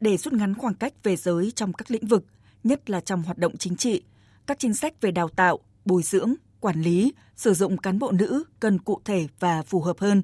Để 0.00 0.16
rút 0.16 0.32
ngắn 0.32 0.54
khoảng 0.54 0.74
cách 0.74 0.92
về 1.02 1.16
giới 1.16 1.52
trong 1.56 1.72
các 1.72 1.90
lĩnh 1.90 2.06
vực, 2.06 2.24
nhất 2.64 2.90
là 2.90 3.00
trong 3.00 3.22
hoạt 3.22 3.38
động 3.38 3.56
chính 3.56 3.76
trị, 3.76 4.02
các 4.46 4.58
chính 4.58 4.74
sách 4.74 5.00
về 5.00 5.10
đào 5.10 5.28
tạo, 5.28 5.58
bồi 5.84 6.02
dưỡng, 6.02 6.34
quản 6.60 6.82
lý, 6.82 7.12
sử 7.36 7.54
dụng 7.54 7.76
cán 7.76 7.98
bộ 7.98 8.12
nữ 8.12 8.44
cần 8.60 8.78
cụ 8.78 9.00
thể 9.04 9.26
và 9.40 9.62
phù 9.62 9.80
hợp 9.80 9.98
hơn. 9.98 10.22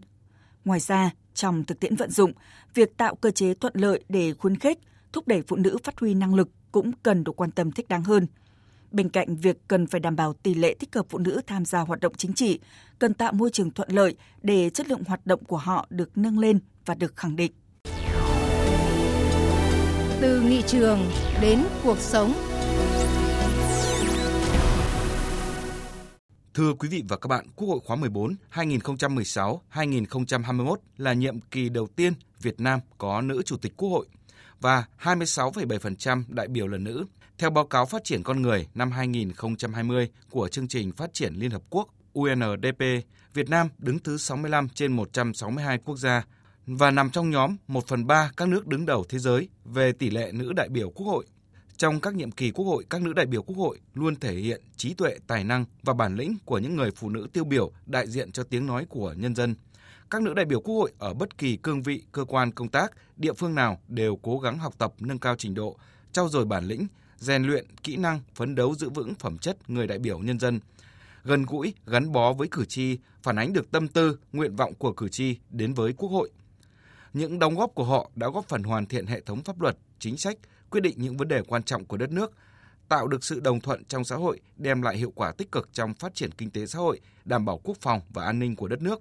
Ngoài 0.65 0.81
ra, 0.81 1.11
trong 1.35 1.65
thực 1.65 1.81
tiễn 1.81 1.97
vận 1.97 2.11
dụng, 2.11 2.33
việc 2.75 2.97
tạo 2.97 3.15
cơ 3.15 3.31
chế 3.31 3.55
thuận 3.55 3.73
lợi 3.77 4.05
để 4.09 4.35
khuyến 4.35 4.59
khích, 4.59 4.79
thúc 5.13 5.29
đẩy 5.29 5.43
phụ 5.43 5.57
nữ 5.57 5.77
phát 5.85 6.01
huy 6.01 6.15
năng 6.15 6.35
lực 6.35 6.49
cũng 6.73 6.93
cần 7.03 7.25
được 7.25 7.33
quan 7.37 7.51
tâm 7.51 7.73
thích 7.73 7.89
đáng 7.89 8.05
hơn. 8.05 8.27
Bên 8.91 9.09
cạnh 9.09 9.37
việc 9.37 9.57
cần 9.69 9.87
phải 9.87 10.01
đảm 10.01 10.17
bảo 10.17 10.33
tỷ 10.33 10.55
lệ 10.55 10.75
thích 10.75 10.95
hợp 10.95 11.07
phụ 11.09 11.19
nữ 11.19 11.41
tham 11.47 11.65
gia 11.65 11.81
hoạt 11.81 12.01
động 12.01 12.13
chính 12.17 12.33
trị, 12.33 12.59
cần 12.99 13.15
tạo 13.15 13.33
môi 13.33 13.51
trường 13.51 13.71
thuận 13.71 13.89
lợi 13.93 14.17
để 14.43 14.71
chất 14.71 14.89
lượng 14.89 15.05
hoạt 15.07 15.27
động 15.27 15.45
của 15.45 15.57
họ 15.57 15.87
được 15.91 16.19
nâng 16.19 16.39
lên 16.39 16.59
và 16.87 16.95
được 16.95 17.17
khẳng 17.17 17.37
định. 17.37 17.53
Từ 20.21 20.41
nghị 20.41 20.63
trường 20.67 21.11
đến 21.41 21.65
cuộc 21.83 21.99
sống 21.99 22.35
Thưa 26.55 26.75
quý 26.75 26.89
vị 26.89 27.03
và 27.09 27.17
các 27.17 27.29
bạn, 27.29 27.47
Quốc 27.57 27.69
hội 27.69 27.81
khóa 27.85 27.97
14 27.97 28.35
2016-2021 28.53 30.77
là 30.97 31.13
nhiệm 31.13 31.41
kỳ 31.41 31.69
đầu 31.69 31.87
tiên 31.87 32.13
Việt 32.43 32.61
Nam 32.61 32.81
có 32.99 33.21
nữ 33.21 33.43
chủ 33.43 33.57
tịch 33.57 33.73
Quốc 33.77 33.89
hội 33.89 34.07
và 34.61 34.85
26,7% 35.03 36.23
đại 36.29 36.49
biểu 36.49 36.69
là 36.69 36.79
nữ. 36.79 37.07
Theo 37.39 37.51
báo 37.51 37.67
cáo 37.67 37.87
phát 37.87 38.05
triển 38.05 38.23
con 38.23 38.43
người 38.43 38.67
năm 38.75 38.91
2020 38.91 40.09
của 40.31 40.49
chương 40.49 40.69
trình 40.69 40.93
phát 40.93 41.13
triển 41.13 41.35
Liên 41.35 41.51
Hợp 41.51 41.63
Quốc 41.71 41.89
UNDP, 42.13 42.81
Việt 43.35 43.49
Nam 43.49 43.69
đứng 43.79 43.99
thứ 43.99 44.17
65 44.17 44.69
trên 44.69 44.93
162 44.93 45.79
quốc 45.79 45.97
gia 45.97 46.25
và 46.67 46.91
nằm 46.91 47.11
trong 47.11 47.31
nhóm 47.31 47.57
1 47.69 47.87
phần 47.87 48.07
3 48.07 48.31
các 48.37 48.49
nước 48.49 48.67
đứng 48.67 48.87
đầu 48.87 49.05
thế 49.09 49.19
giới 49.19 49.49
về 49.65 49.93
tỷ 49.93 50.11
lệ 50.11 50.33
nữ 50.33 50.53
đại 50.53 50.69
biểu 50.69 50.91
Quốc 50.91 51.07
hội. 51.07 51.27
Trong 51.77 52.01
các 52.01 52.15
nhiệm 52.15 52.31
kỳ 52.31 52.51
Quốc 52.51 52.65
hội, 52.65 52.85
các 52.91 53.03
nữ 53.03 53.13
đại 53.13 53.27
biểu 53.27 53.43
Quốc 53.43 53.57
hội 53.57 53.79
luôn 53.95 54.17
thể 54.17 54.35
hiện 54.35 54.63
trí 54.77 54.95
tuệ, 54.95 55.19
tài 55.27 55.45
năng 55.45 55.65
và 55.83 55.95
bản 55.95 56.17
lĩnh 56.17 56.37
của 56.45 56.59
những 56.59 56.77
người 56.77 56.91
phụ 56.91 57.09
nữ 57.09 57.27
tiêu 57.33 57.45
biểu 57.45 57.73
đại 57.87 58.07
diện 58.07 58.33
cho 58.33 58.43
tiếng 58.43 58.67
nói 58.67 58.87
của 58.89 59.15
nhân 59.17 59.35
dân. 59.35 59.55
Các 60.11 60.23
nữ 60.23 60.35
đại 60.35 60.45
biểu 60.45 60.61
Quốc 60.61 60.75
hội 60.75 60.93
ở 60.99 61.15
bất 61.15 61.39
kỳ 61.39 61.57
cương 61.57 61.83
vị, 61.83 62.03
cơ 62.13 62.25
quan 62.25 62.53
công 62.53 62.69
tác, 62.69 62.93
địa 63.17 63.33
phương 63.33 63.55
nào 63.55 63.81
đều 63.89 64.19
cố 64.23 64.39
gắng 64.39 64.59
học 64.59 64.75
tập 64.79 64.95
nâng 65.01 65.19
cao 65.19 65.37
trình 65.39 65.55
độ, 65.55 65.77
trau 66.13 66.29
dồi 66.29 66.45
bản 66.45 66.65
lĩnh, 66.65 66.87
rèn 67.19 67.45
luyện 67.45 67.67
kỹ 67.83 67.97
năng, 67.97 68.21
phấn 68.35 68.55
đấu 68.55 68.75
giữ 68.75 68.91
vững 68.91 69.15
phẩm 69.15 69.39
chất 69.39 69.71
người 69.71 69.87
đại 69.87 69.99
biểu 69.99 70.19
nhân 70.19 70.39
dân, 70.39 70.61
gần 71.25 71.45
gũi, 71.47 71.75
gắn 71.87 72.13
bó 72.13 72.33
với 72.33 72.49
cử 72.51 72.65
tri, 72.65 72.99
phản 73.23 73.37
ánh 73.37 73.53
được 73.53 73.71
tâm 73.71 73.89
tư, 73.89 74.19
nguyện 74.33 74.57
vọng 74.57 74.75
của 74.75 74.93
cử 74.93 75.09
tri 75.09 75.39
đến 75.51 75.75
với 75.75 75.93
Quốc 75.93 76.09
hội. 76.09 76.31
Những 77.13 77.39
đóng 77.39 77.55
góp 77.55 77.75
của 77.75 77.85
họ 77.85 78.11
đã 78.17 78.29
góp 78.29 78.49
phần 78.49 78.63
hoàn 78.63 78.87
thiện 78.87 79.07
hệ 79.07 79.21
thống 79.21 79.43
pháp 79.43 79.61
luật, 79.61 79.77
chính 79.99 80.17
sách, 80.17 80.39
quyết 80.75 80.81
định 80.81 80.95
những 80.99 81.17
vấn 81.17 81.29
đề 81.29 81.43
quan 81.43 81.63
trọng 81.63 81.85
của 81.85 81.97
đất 81.97 82.11
nước, 82.11 82.33
tạo 82.89 83.09
được 83.09 83.25
sự 83.25 83.41
đồng 83.41 83.61
thuận 83.61 83.85
trong 83.85 84.05
xã 84.05 84.17
hội, 84.17 84.41
đem 84.57 84.83
lại 84.83 84.97
hiệu 84.97 85.13
quả 85.15 85.33
tích 85.33 85.53
cực 85.53 85.69
trong 85.73 85.95
phát 85.95 86.15
triển 86.15 86.31
kinh 86.33 86.51
tế 86.51 86.67
xã 86.67 86.79
hội, 86.79 87.01
đảm 87.25 87.45
bảo 87.45 87.61
quốc 87.65 87.77
phòng 87.81 88.01
và 88.11 88.25
an 88.25 88.39
ninh 88.39 88.57
của 88.57 88.69
đất 88.69 88.83
nước. 88.83 89.01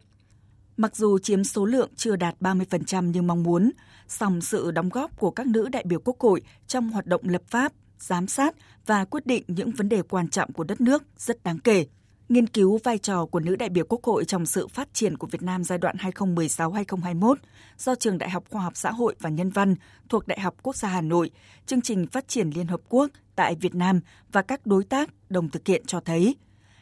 Mặc 0.77 0.95
dù 0.95 1.19
chiếm 1.19 1.43
số 1.43 1.65
lượng 1.65 1.89
chưa 1.95 2.15
đạt 2.15 2.35
30% 2.41 3.11
như 3.11 3.21
mong 3.21 3.43
muốn, 3.43 3.71
song 4.07 4.41
sự 4.41 4.71
đóng 4.71 4.89
góp 4.89 5.19
của 5.19 5.31
các 5.31 5.47
nữ 5.47 5.69
đại 5.69 5.83
biểu 5.87 5.99
Quốc 6.05 6.19
hội 6.19 6.41
trong 6.67 6.89
hoạt 6.89 7.05
động 7.05 7.21
lập 7.23 7.41
pháp, 7.47 7.73
giám 7.99 8.27
sát 8.27 8.55
và 8.85 9.05
quyết 9.05 9.25
định 9.25 9.43
những 9.47 9.71
vấn 9.71 9.89
đề 9.89 10.01
quan 10.01 10.29
trọng 10.29 10.53
của 10.53 10.63
đất 10.63 10.81
nước 10.81 11.03
rất 11.17 11.43
đáng 11.43 11.59
kể 11.59 11.85
nghiên 12.33 12.47
cứu 12.47 12.79
vai 12.83 12.97
trò 12.97 13.25
của 13.25 13.39
nữ 13.39 13.55
đại 13.55 13.69
biểu 13.69 13.85
Quốc 13.89 14.03
hội 14.03 14.25
trong 14.25 14.45
sự 14.45 14.67
phát 14.67 14.93
triển 14.93 15.17
của 15.17 15.27
Việt 15.27 15.41
Nam 15.41 15.63
giai 15.63 15.77
đoạn 15.77 15.95
2016-2021 15.95 17.35
do 17.77 17.95
Trường 17.95 18.17
Đại 18.17 18.29
học 18.29 18.43
Khoa 18.49 18.61
học 18.61 18.77
Xã 18.77 18.91
hội 18.91 19.15
và 19.19 19.29
Nhân 19.29 19.49
văn 19.49 19.75
thuộc 20.09 20.27
Đại 20.27 20.39
học 20.39 20.55
Quốc 20.63 20.75
gia 20.75 20.87
Hà 20.87 21.01
Nội, 21.01 21.31
chương 21.65 21.81
trình 21.81 22.07
phát 22.07 22.27
triển 22.27 22.49
Liên 22.49 22.67
Hợp 22.67 22.81
Quốc 22.89 23.09
tại 23.35 23.55
Việt 23.55 23.75
Nam 23.75 23.99
và 24.31 24.41
các 24.41 24.65
đối 24.65 24.83
tác 24.83 25.09
đồng 25.29 25.49
thực 25.49 25.67
hiện 25.67 25.83
cho 25.85 25.99
thấy, 25.99 26.35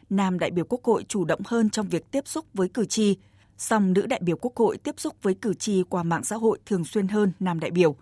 nam 0.09 0.39
đại 0.39 0.51
biểu 0.51 0.65
Quốc 0.69 0.83
hội 0.83 1.05
chủ 1.07 1.25
động 1.25 1.41
hơn 1.45 1.69
trong 1.69 1.87
việc 1.87 2.11
tiếp 2.11 2.27
xúc 2.27 2.45
với 2.53 2.69
cử 2.69 2.85
tri, 2.85 3.17
song 3.57 3.93
nữ 3.93 4.05
đại 4.05 4.19
biểu 4.23 4.37
Quốc 4.41 4.55
hội 4.55 4.77
tiếp 4.77 4.95
xúc 4.97 5.15
với 5.21 5.33
cử 5.33 5.53
tri 5.53 5.83
qua 5.89 6.03
mạng 6.03 6.23
xã 6.23 6.35
hội 6.35 6.59
thường 6.65 6.85
xuyên 6.85 7.07
hơn 7.07 7.31
nam 7.39 7.59
đại 7.59 7.71
biểu. 7.71 7.95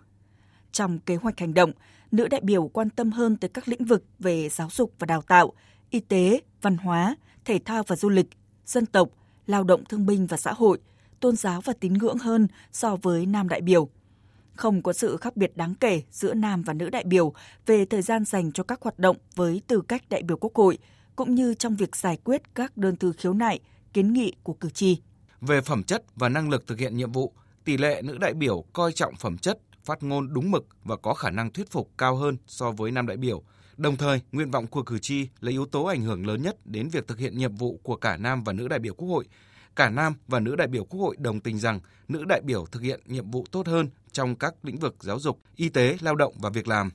Trong 0.72 0.98
kế 0.98 1.16
hoạch 1.16 1.38
hành 1.38 1.54
động, 1.54 1.72
nữ 2.12 2.28
đại 2.28 2.40
biểu 2.40 2.68
quan 2.68 2.90
tâm 2.90 3.10
hơn 3.10 3.36
tới 3.36 3.48
các 3.48 3.68
lĩnh 3.68 3.84
vực 3.84 4.04
về 4.18 4.48
giáo 4.48 4.68
dục 4.70 4.92
và 4.98 5.06
đào 5.06 5.22
tạo, 5.22 5.52
y 5.90 6.00
tế, 6.00 6.40
văn 6.62 6.76
hóa, 6.76 7.16
thể 7.44 7.58
thao 7.64 7.82
và 7.86 7.96
du 7.96 8.08
lịch, 8.08 8.26
dân 8.66 8.86
tộc, 8.86 9.08
lao 9.46 9.64
động 9.64 9.84
thương 9.84 10.06
binh 10.06 10.26
và 10.26 10.36
xã 10.36 10.52
hội, 10.52 10.78
tôn 11.20 11.36
giáo 11.36 11.60
và 11.60 11.72
tín 11.80 11.92
ngưỡng 11.92 12.18
hơn 12.18 12.48
so 12.72 12.96
với 12.96 13.26
nam 13.26 13.48
đại 13.48 13.60
biểu. 13.60 13.88
Không 14.54 14.82
có 14.82 14.92
sự 14.92 15.16
khác 15.16 15.36
biệt 15.36 15.56
đáng 15.56 15.74
kể 15.74 16.02
giữa 16.10 16.34
nam 16.34 16.62
và 16.62 16.72
nữ 16.72 16.90
đại 16.90 17.04
biểu 17.04 17.32
về 17.66 17.84
thời 17.84 18.02
gian 18.02 18.24
dành 18.24 18.52
cho 18.52 18.62
các 18.62 18.82
hoạt 18.82 18.98
động 18.98 19.16
với 19.34 19.62
tư 19.66 19.80
cách 19.88 20.02
đại 20.08 20.22
biểu 20.22 20.36
Quốc 20.36 20.54
hội, 20.54 20.78
cũng 21.16 21.34
như 21.34 21.54
trong 21.54 21.76
việc 21.76 21.96
giải 21.96 22.18
quyết 22.24 22.54
các 22.54 22.76
đơn 22.76 22.96
thư 22.96 23.12
khiếu 23.12 23.32
nại, 23.32 23.60
kiến 23.92 24.12
nghị 24.12 24.32
của 24.42 24.52
cử 24.52 24.70
tri. 24.70 25.00
Về 25.40 25.60
phẩm 25.60 25.82
chất 25.82 26.04
và 26.16 26.28
năng 26.28 26.50
lực 26.50 26.66
thực 26.66 26.78
hiện 26.78 26.96
nhiệm 26.96 27.12
vụ, 27.12 27.32
tỷ 27.64 27.76
lệ 27.76 28.02
nữ 28.02 28.18
đại 28.18 28.34
biểu 28.34 28.64
coi 28.72 28.92
trọng 28.92 29.16
phẩm 29.16 29.38
chất, 29.38 29.58
phát 29.84 30.02
ngôn 30.02 30.32
đúng 30.32 30.50
mực 30.50 30.66
và 30.84 30.96
có 30.96 31.14
khả 31.14 31.30
năng 31.30 31.50
thuyết 31.50 31.70
phục 31.70 31.90
cao 31.98 32.16
hơn 32.16 32.36
so 32.46 32.70
với 32.70 32.90
nam 32.90 33.06
đại 33.06 33.16
biểu. 33.16 33.42
Đồng 33.80 33.96
thời, 33.96 34.20
nguyện 34.32 34.50
vọng 34.50 34.66
của 34.66 34.82
cử 34.82 34.98
tri 34.98 35.28
là 35.40 35.50
yếu 35.50 35.66
tố 35.66 35.84
ảnh 35.84 36.02
hưởng 36.02 36.26
lớn 36.26 36.42
nhất 36.42 36.56
đến 36.64 36.88
việc 36.88 37.08
thực 37.08 37.18
hiện 37.18 37.38
nhiệm 37.38 37.54
vụ 37.54 37.80
của 37.82 37.96
cả 37.96 38.16
nam 38.16 38.44
và 38.44 38.52
nữ 38.52 38.68
đại 38.68 38.78
biểu 38.78 38.94
Quốc 38.94 39.08
hội. 39.08 39.24
Cả 39.76 39.90
nam 39.90 40.14
và 40.28 40.40
nữ 40.40 40.56
đại 40.56 40.66
biểu 40.66 40.84
Quốc 40.84 41.00
hội 41.00 41.16
đồng 41.18 41.40
tình 41.40 41.58
rằng 41.58 41.80
nữ 42.08 42.24
đại 42.24 42.40
biểu 42.40 42.66
thực 42.66 42.82
hiện 42.82 43.00
nhiệm 43.06 43.30
vụ 43.30 43.44
tốt 43.50 43.66
hơn 43.66 43.88
trong 44.12 44.36
các 44.36 44.54
lĩnh 44.62 44.78
vực 44.78 44.96
giáo 45.00 45.18
dục, 45.18 45.40
y 45.56 45.68
tế, 45.68 45.96
lao 46.00 46.14
động 46.14 46.34
và 46.38 46.50
việc 46.50 46.68
làm. 46.68 46.90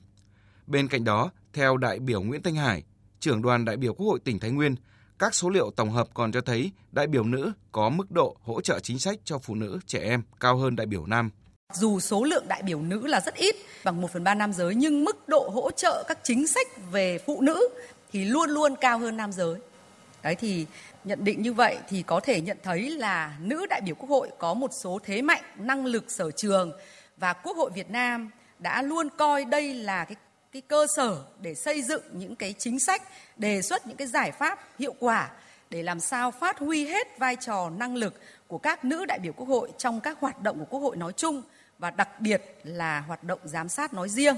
Bên 0.66 0.88
cạnh 0.88 1.04
đó, 1.04 1.30
theo 1.52 1.76
đại 1.76 1.98
biểu 1.98 2.22
Nguyễn 2.22 2.42
Thanh 2.42 2.54
Hải, 2.54 2.84
trưởng 3.20 3.42
đoàn 3.42 3.64
đại 3.64 3.76
biểu 3.76 3.94
Quốc 3.94 4.06
hội 4.06 4.20
tỉnh 4.24 4.38
Thái 4.38 4.50
Nguyên, 4.50 4.74
các 5.18 5.34
số 5.34 5.50
liệu 5.50 5.70
tổng 5.76 5.90
hợp 5.90 6.08
còn 6.14 6.32
cho 6.32 6.40
thấy 6.40 6.72
đại 6.92 7.06
biểu 7.06 7.24
nữ 7.24 7.52
có 7.72 7.88
mức 7.88 8.10
độ 8.10 8.36
hỗ 8.42 8.60
trợ 8.60 8.80
chính 8.80 8.98
sách 8.98 9.18
cho 9.24 9.38
phụ 9.38 9.54
nữ, 9.54 9.80
trẻ 9.86 10.00
em 10.00 10.22
cao 10.40 10.56
hơn 10.56 10.76
đại 10.76 10.86
biểu 10.86 11.06
nam. 11.06 11.30
Dù 11.72 12.00
số 12.00 12.24
lượng 12.24 12.48
đại 12.48 12.62
biểu 12.62 12.82
nữ 12.82 13.06
là 13.06 13.20
rất 13.20 13.34
ít, 13.34 13.56
bằng 13.84 14.00
1 14.00 14.12
phần 14.12 14.24
3 14.24 14.34
nam 14.34 14.52
giới, 14.52 14.74
nhưng 14.74 15.04
mức 15.04 15.28
độ 15.28 15.48
hỗ 15.54 15.70
trợ 15.70 16.04
các 16.08 16.18
chính 16.22 16.46
sách 16.46 16.66
về 16.90 17.18
phụ 17.18 17.40
nữ 17.40 17.68
thì 18.12 18.24
luôn 18.24 18.50
luôn 18.50 18.76
cao 18.76 18.98
hơn 18.98 19.16
nam 19.16 19.32
giới. 19.32 19.54
Đấy 20.22 20.34
thì 20.34 20.66
nhận 21.04 21.24
định 21.24 21.42
như 21.42 21.52
vậy 21.52 21.78
thì 21.88 22.02
có 22.02 22.20
thể 22.20 22.40
nhận 22.40 22.56
thấy 22.62 22.90
là 22.90 23.36
nữ 23.40 23.66
đại 23.66 23.80
biểu 23.80 23.94
Quốc 23.94 24.10
hội 24.10 24.30
có 24.38 24.54
một 24.54 24.70
số 24.82 24.98
thế 25.04 25.22
mạnh, 25.22 25.42
năng 25.56 25.86
lực 25.86 26.10
sở 26.10 26.30
trường 26.30 26.72
và 27.16 27.32
Quốc 27.32 27.56
hội 27.56 27.70
Việt 27.74 27.90
Nam 27.90 28.30
đã 28.58 28.82
luôn 28.82 29.08
coi 29.18 29.44
đây 29.44 29.74
là 29.74 30.04
cái 30.04 30.16
cái 30.52 30.62
cơ 30.68 30.86
sở 30.96 31.16
để 31.40 31.54
xây 31.54 31.82
dựng 31.82 32.02
những 32.12 32.36
cái 32.36 32.54
chính 32.58 32.78
sách, 32.78 33.02
đề 33.36 33.62
xuất 33.62 33.86
những 33.86 33.96
cái 33.96 34.06
giải 34.06 34.32
pháp 34.32 34.58
hiệu 34.78 34.94
quả 34.98 35.30
để 35.70 35.82
làm 35.82 36.00
sao 36.00 36.30
phát 36.30 36.58
huy 36.58 36.86
hết 36.86 37.18
vai 37.18 37.36
trò 37.36 37.70
năng 37.70 37.96
lực 37.96 38.14
của 38.46 38.58
các 38.58 38.84
nữ 38.84 39.04
đại 39.04 39.18
biểu 39.18 39.32
Quốc 39.32 39.48
hội 39.48 39.72
trong 39.78 40.00
các 40.00 40.20
hoạt 40.20 40.42
động 40.42 40.58
của 40.58 40.64
Quốc 40.64 40.80
hội 40.80 40.96
nói 40.96 41.12
chung 41.16 41.42
và 41.78 41.90
đặc 41.90 42.20
biệt 42.20 42.42
là 42.62 43.00
hoạt 43.00 43.24
động 43.24 43.38
giám 43.44 43.68
sát 43.68 43.94
nói 43.94 44.08
riêng. 44.08 44.36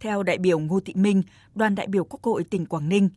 Theo 0.00 0.22
đại 0.22 0.38
biểu 0.38 0.58
Ngô 0.58 0.80
Thị 0.80 0.94
Minh, 0.96 1.22
đoàn 1.54 1.74
đại 1.74 1.86
biểu 1.86 2.04
Quốc 2.04 2.22
hội 2.22 2.44
tỉnh 2.44 2.66
Quảng 2.66 2.88
Ninh, 2.88 3.08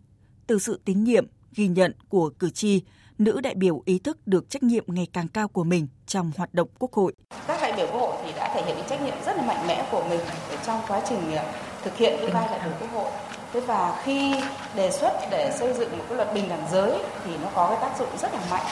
từ 0.48 0.60
sự 0.60 0.80
tín 0.86 1.04
nhiệm, 1.04 1.28
ghi 1.56 1.68
nhận 1.68 1.94
của 2.10 2.30
cử 2.30 2.50
tri, 2.50 2.84
nữ 3.18 3.42
đại 3.42 3.56
biểu 3.56 3.82
ý 3.86 4.00
thức 4.00 4.28
được 4.28 4.50
trách 4.50 4.64
nhiệm 4.64 4.84
ngày 4.88 5.08
càng 5.14 5.28
cao 5.28 5.48
của 5.48 5.64
mình 5.64 5.88
trong 6.06 6.32
hoạt 6.38 6.54
động 6.54 6.68
Quốc 6.80 6.94
hội. 6.94 7.14
Các 7.48 7.62
đại 7.62 7.74
biểu 7.78 7.88
Quốc 7.88 8.00
hội 8.00 8.16
thì 8.26 8.32
đã 8.36 8.54
thể 8.56 8.66
hiện 8.66 8.86
trách 8.90 9.02
nhiệm 9.02 9.16
rất 9.26 9.38
là 9.38 9.44
mạnh 9.44 9.68
mẽ 9.68 9.88
của 9.92 10.04
mình 10.10 10.20
trong 10.66 10.82
quá 10.88 11.02
trình 11.10 11.36
ờ, 11.36 11.46
thực 11.84 11.98
hiện 11.98 12.20
cái 12.22 12.30
vai 12.30 12.48
đại 12.52 12.70
biểu 12.70 12.78
Quốc 12.80 12.92
hội. 12.94 13.12
Thế 13.54 13.60
và 13.60 14.02
khi 14.04 14.36
đề 14.76 14.92
xuất 14.92 15.14
để 15.32 15.56
xây 15.60 15.74
dựng 15.74 15.98
một 15.98 16.04
cái 16.10 16.16
luật 16.18 16.34
bình 16.34 16.50
đẳng 16.50 16.68
giới 16.72 17.00
thì 17.26 17.32
nó 17.44 17.50
có 17.56 17.68
cái 17.68 17.78
tác 17.82 18.00
dụng 18.00 18.18
rất 18.22 18.34
là 18.34 18.42
mạnh 18.52 18.66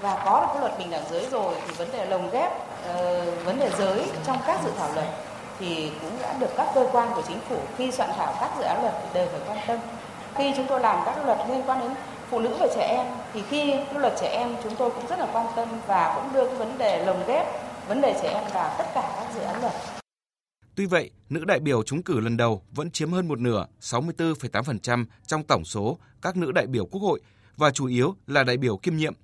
và 0.00 0.22
có 0.24 0.40
được 0.40 0.46
cái 0.52 0.60
luật 0.60 0.78
bình 0.78 0.90
đẳng 0.90 1.04
giới 1.10 1.26
rồi 1.30 1.54
thì 1.66 1.74
vấn 1.74 1.92
đề 1.92 2.06
lồng 2.06 2.30
ghép 2.30 2.52
uh, 2.90 3.44
vấn 3.44 3.60
đề 3.60 3.70
giới 3.78 4.06
trong 4.26 4.38
các 4.46 4.60
dự 4.64 4.70
thảo 4.78 4.94
luật 4.94 5.08
thì 5.58 5.90
cũng 6.00 6.18
đã 6.22 6.36
được 6.40 6.50
các 6.56 6.68
cơ 6.74 6.88
quan 6.92 7.12
của 7.14 7.22
chính 7.28 7.40
phủ 7.48 7.58
khi 7.76 7.90
soạn 7.90 8.10
thảo 8.16 8.34
các 8.40 8.50
dự 8.58 8.62
án 8.62 8.82
luật 8.82 8.94
đều 9.14 9.28
phải 9.28 9.40
quan 9.48 9.58
tâm. 9.66 9.78
Khi 10.34 10.52
chúng 10.56 10.66
tôi 10.68 10.80
làm 10.80 11.02
các 11.06 11.26
luật 11.26 11.38
liên 11.48 11.62
quan 11.66 11.80
đến 11.80 11.90
phụ 12.30 12.40
nữ 12.40 12.56
và 12.60 12.66
trẻ 12.74 12.86
em 12.96 13.06
thì 13.32 13.42
khi 13.50 13.74
luật 13.94 14.12
trẻ 14.20 14.28
em 14.28 14.56
chúng 14.62 14.76
tôi 14.76 14.90
cũng 14.90 15.06
rất 15.06 15.18
là 15.18 15.26
quan 15.32 15.46
tâm 15.56 15.68
và 15.86 16.12
cũng 16.14 16.32
đưa 16.32 16.46
cái 16.46 16.56
vấn 16.56 16.78
đề 16.78 17.04
lồng 17.04 17.24
ghép 17.26 17.46
vấn 17.88 18.00
đề 18.00 18.18
trẻ 18.22 18.28
em 18.28 18.44
vào 18.54 18.74
tất 18.78 18.84
cả 18.94 19.12
các 19.16 19.34
dự 19.34 19.40
án 19.40 19.60
luật. 19.60 19.72
Tuy 20.74 20.86
vậy, 20.86 21.10
nữ 21.30 21.44
đại 21.44 21.60
biểu 21.60 21.82
trúng 21.82 22.02
cử 22.02 22.20
lần 22.20 22.36
đầu 22.36 22.62
vẫn 22.70 22.90
chiếm 22.90 23.12
hơn 23.12 23.28
một 23.28 23.38
nửa, 23.38 23.66
64,8% 23.80 25.04
trong 25.26 25.44
tổng 25.44 25.64
số 25.64 25.98
các 26.22 26.36
nữ 26.36 26.52
đại 26.52 26.66
biểu 26.66 26.86
Quốc 26.86 27.00
hội 27.00 27.20
và 27.56 27.70
chủ 27.70 27.86
yếu 27.86 28.14
là 28.26 28.44
đại 28.44 28.56
biểu 28.56 28.76
kiêm 28.76 28.96
nhiệm. 28.96 29.14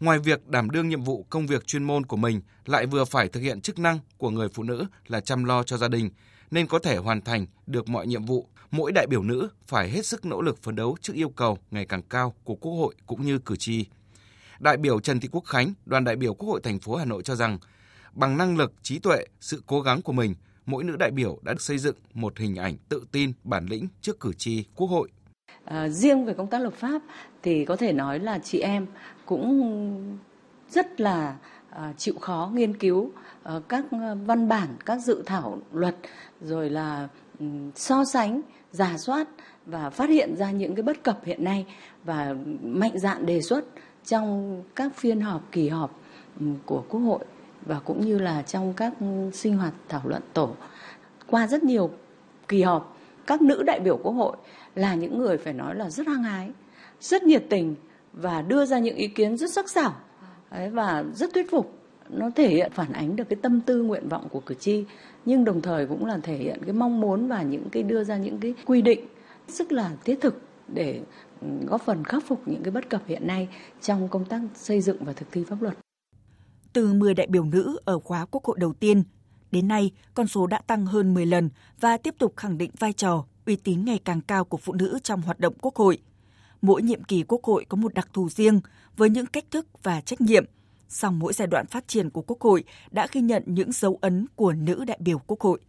Ngoài 0.00 0.18
việc 0.18 0.48
đảm 0.48 0.70
đương 0.70 0.88
nhiệm 0.88 1.02
vụ 1.02 1.26
công 1.30 1.46
việc 1.46 1.66
chuyên 1.66 1.84
môn 1.84 2.06
của 2.06 2.16
mình, 2.16 2.40
lại 2.66 2.86
vừa 2.86 3.04
phải 3.04 3.28
thực 3.28 3.40
hiện 3.40 3.60
chức 3.60 3.78
năng 3.78 3.98
của 4.18 4.30
người 4.30 4.48
phụ 4.48 4.62
nữ 4.62 4.86
là 5.06 5.20
chăm 5.20 5.44
lo 5.44 5.62
cho 5.62 5.76
gia 5.76 5.88
đình, 5.88 6.10
nên 6.50 6.66
có 6.66 6.78
thể 6.78 6.96
hoàn 6.96 7.20
thành 7.20 7.46
được 7.66 7.88
mọi 7.88 8.06
nhiệm 8.06 8.24
vụ. 8.24 8.46
Mỗi 8.70 8.92
đại 8.92 9.06
biểu 9.06 9.22
nữ 9.22 9.48
phải 9.66 9.90
hết 9.90 10.06
sức 10.06 10.24
nỗ 10.24 10.42
lực 10.42 10.62
phấn 10.62 10.76
đấu 10.76 10.96
trước 11.00 11.12
yêu 11.16 11.28
cầu 11.28 11.58
ngày 11.70 11.84
càng 11.84 12.02
cao 12.02 12.34
của 12.44 12.54
Quốc 12.54 12.72
hội 12.72 12.94
cũng 13.06 13.26
như 13.26 13.38
cử 13.38 13.56
tri. 13.56 13.84
Đại 14.60 14.76
biểu 14.76 15.00
Trần 15.00 15.20
Thị 15.20 15.28
Quốc 15.32 15.44
Khánh, 15.46 15.72
đoàn 15.86 16.04
đại 16.04 16.16
biểu 16.16 16.34
Quốc 16.34 16.48
hội 16.48 16.60
thành 16.62 16.78
phố 16.78 16.96
Hà 16.96 17.04
Nội 17.04 17.22
cho 17.22 17.34
rằng, 17.34 17.58
bằng 18.12 18.36
năng 18.36 18.56
lực, 18.56 18.72
trí 18.82 18.98
tuệ, 18.98 19.24
sự 19.40 19.62
cố 19.66 19.80
gắng 19.80 20.02
của 20.02 20.12
mình, 20.12 20.34
mỗi 20.66 20.84
nữ 20.84 20.96
đại 20.96 21.10
biểu 21.10 21.38
đã 21.42 21.52
được 21.52 21.62
xây 21.62 21.78
dựng 21.78 21.96
một 22.14 22.38
hình 22.38 22.56
ảnh 22.56 22.76
tự 22.88 23.04
tin, 23.12 23.32
bản 23.44 23.66
lĩnh 23.66 23.88
trước 24.00 24.20
cử 24.20 24.32
tri, 24.38 24.64
quốc 24.74 24.86
hội. 24.86 25.08
À, 25.64 25.88
riêng 25.88 26.24
về 26.24 26.34
công 26.34 26.46
tác 26.46 26.58
lập 26.58 26.72
pháp 26.72 27.02
thì 27.42 27.64
có 27.64 27.76
thể 27.76 27.92
nói 27.92 28.18
là 28.18 28.38
chị 28.38 28.60
em 28.60 28.86
cũng 29.26 30.18
rất 30.70 31.00
là 31.00 31.36
à, 31.70 31.92
chịu 31.96 32.14
khó 32.20 32.50
nghiên 32.54 32.76
cứu 32.76 33.10
à, 33.42 33.54
các 33.68 33.84
văn 34.26 34.48
bản, 34.48 34.68
các 34.84 34.98
dự 34.98 35.22
thảo 35.26 35.58
luật 35.72 35.96
rồi 36.40 36.70
là 36.70 37.08
um, 37.38 37.70
so 37.74 38.04
sánh, 38.04 38.40
giả 38.72 38.98
soát 38.98 39.28
và 39.66 39.90
phát 39.90 40.08
hiện 40.08 40.36
ra 40.36 40.50
những 40.50 40.74
cái 40.74 40.82
bất 40.82 41.02
cập 41.02 41.24
hiện 41.24 41.44
nay 41.44 41.66
và 42.04 42.34
mạnh 42.62 42.98
dạn 42.98 43.26
đề 43.26 43.40
xuất 43.42 43.64
trong 44.04 44.62
các 44.76 44.92
phiên 44.94 45.20
họp 45.20 45.52
kỳ 45.52 45.68
họp 45.68 46.00
um, 46.40 46.56
của 46.66 46.84
Quốc 46.88 47.00
hội 47.00 47.24
và 47.66 47.78
cũng 47.78 48.06
như 48.06 48.18
là 48.18 48.42
trong 48.42 48.72
các 48.76 48.92
sinh 49.32 49.56
hoạt 49.56 49.74
thảo 49.88 50.02
luận 50.04 50.22
tổ. 50.32 50.50
Qua 51.26 51.46
rất 51.46 51.64
nhiều 51.64 51.90
kỳ 52.48 52.62
họp 52.62 52.96
các 53.26 53.42
nữ 53.42 53.62
đại 53.62 53.80
biểu 53.80 53.96
quốc 53.96 54.12
hội 54.12 54.36
là 54.74 54.94
những 54.94 55.18
người 55.18 55.38
phải 55.38 55.52
nói 55.52 55.74
là 55.74 55.90
rất 55.90 56.06
hăng 56.06 56.22
hái 56.22 56.50
rất 57.00 57.22
nhiệt 57.22 57.44
tình 57.50 57.74
và 58.12 58.42
đưa 58.42 58.66
ra 58.66 58.78
những 58.78 58.96
ý 58.96 59.08
kiến 59.08 59.36
rất 59.36 59.52
sắc 59.52 59.70
sảo 59.70 59.96
và 60.50 61.04
rất 61.14 61.34
thuyết 61.34 61.50
phục 61.50 61.78
nó 62.08 62.30
thể 62.36 62.48
hiện 62.48 62.72
phản 62.74 62.92
ánh 62.92 63.16
được 63.16 63.28
cái 63.28 63.38
tâm 63.42 63.60
tư 63.60 63.82
nguyện 63.82 64.08
vọng 64.08 64.28
của 64.30 64.40
cử 64.40 64.54
tri 64.54 64.84
nhưng 65.24 65.44
đồng 65.44 65.60
thời 65.60 65.86
cũng 65.86 66.06
là 66.06 66.18
thể 66.22 66.36
hiện 66.36 66.58
cái 66.64 66.72
mong 66.72 67.00
muốn 67.00 67.28
và 67.28 67.42
những 67.42 67.70
cái 67.72 67.82
đưa 67.82 68.04
ra 68.04 68.16
những 68.16 68.38
cái 68.38 68.54
quy 68.66 68.82
định 68.82 69.06
rất 69.48 69.72
là 69.72 69.90
thiết 70.04 70.20
thực 70.20 70.42
để 70.68 71.00
góp 71.66 71.82
phần 71.82 72.04
khắc 72.04 72.24
phục 72.26 72.48
những 72.48 72.62
cái 72.62 72.70
bất 72.70 72.90
cập 72.90 73.02
hiện 73.06 73.26
nay 73.26 73.48
trong 73.80 74.08
công 74.08 74.24
tác 74.24 74.40
xây 74.54 74.80
dựng 74.80 74.96
và 75.00 75.12
thực 75.12 75.32
thi 75.32 75.44
pháp 75.44 75.62
luật 75.62 75.74
từ 76.72 76.92
10 76.92 77.14
đại 77.14 77.26
biểu 77.26 77.44
nữ 77.44 77.78
ở 77.84 77.98
khóa 77.98 78.26
Quốc 78.30 78.44
hội 78.44 78.56
đầu 78.60 78.72
tiên. 78.72 79.02
Đến 79.52 79.68
nay, 79.68 79.90
con 80.14 80.26
số 80.26 80.46
đã 80.46 80.60
tăng 80.66 80.86
hơn 80.86 81.14
10 81.14 81.26
lần 81.26 81.50
và 81.80 81.96
tiếp 81.96 82.14
tục 82.18 82.36
khẳng 82.36 82.58
định 82.58 82.70
vai 82.78 82.92
trò, 82.92 83.24
uy 83.50 83.56
tín 83.56 83.84
ngày 83.84 84.00
càng 84.04 84.20
cao 84.20 84.44
của 84.44 84.56
phụ 84.56 84.72
nữ 84.72 84.98
trong 85.02 85.22
hoạt 85.22 85.40
động 85.40 85.54
Quốc 85.60 85.76
hội. 85.76 85.98
Mỗi 86.62 86.82
nhiệm 86.82 87.04
kỳ 87.04 87.24
Quốc 87.28 87.44
hội 87.44 87.64
có 87.68 87.76
một 87.76 87.94
đặc 87.94 88.08
thù 88.12 88.28
riêng 88.28 88.60
với 88.96 89.10
những 89.10 89.26
cách 89.26 89.44
thức 89.50 89.66
và 89.82 90.00
trách 90.00 90.20
nhiệm. 90.20 90.44
Song 90.88 91.18
mỗi 91.18 91.32
giai 91.32 91.48
đoạn 91.48 91.66
phát 91.66 91.88
triển 91.88 92.10
của 92.10 92.22
Quốc 92.22 92.40
hội 92.40 92.64
đã 92.90 93.06
ghi 93.12 93.20
nhận 93.20 93.42
những 93.46 93.72
dấu 93.72 93.98
ấn 94.00 94.26
của 94.34 94.52
nữ 94.52 94.84
đại 94.86 94.98
biểu 95.00 95.18
Quốc 95.26 95.40
hội. 95.40 95.60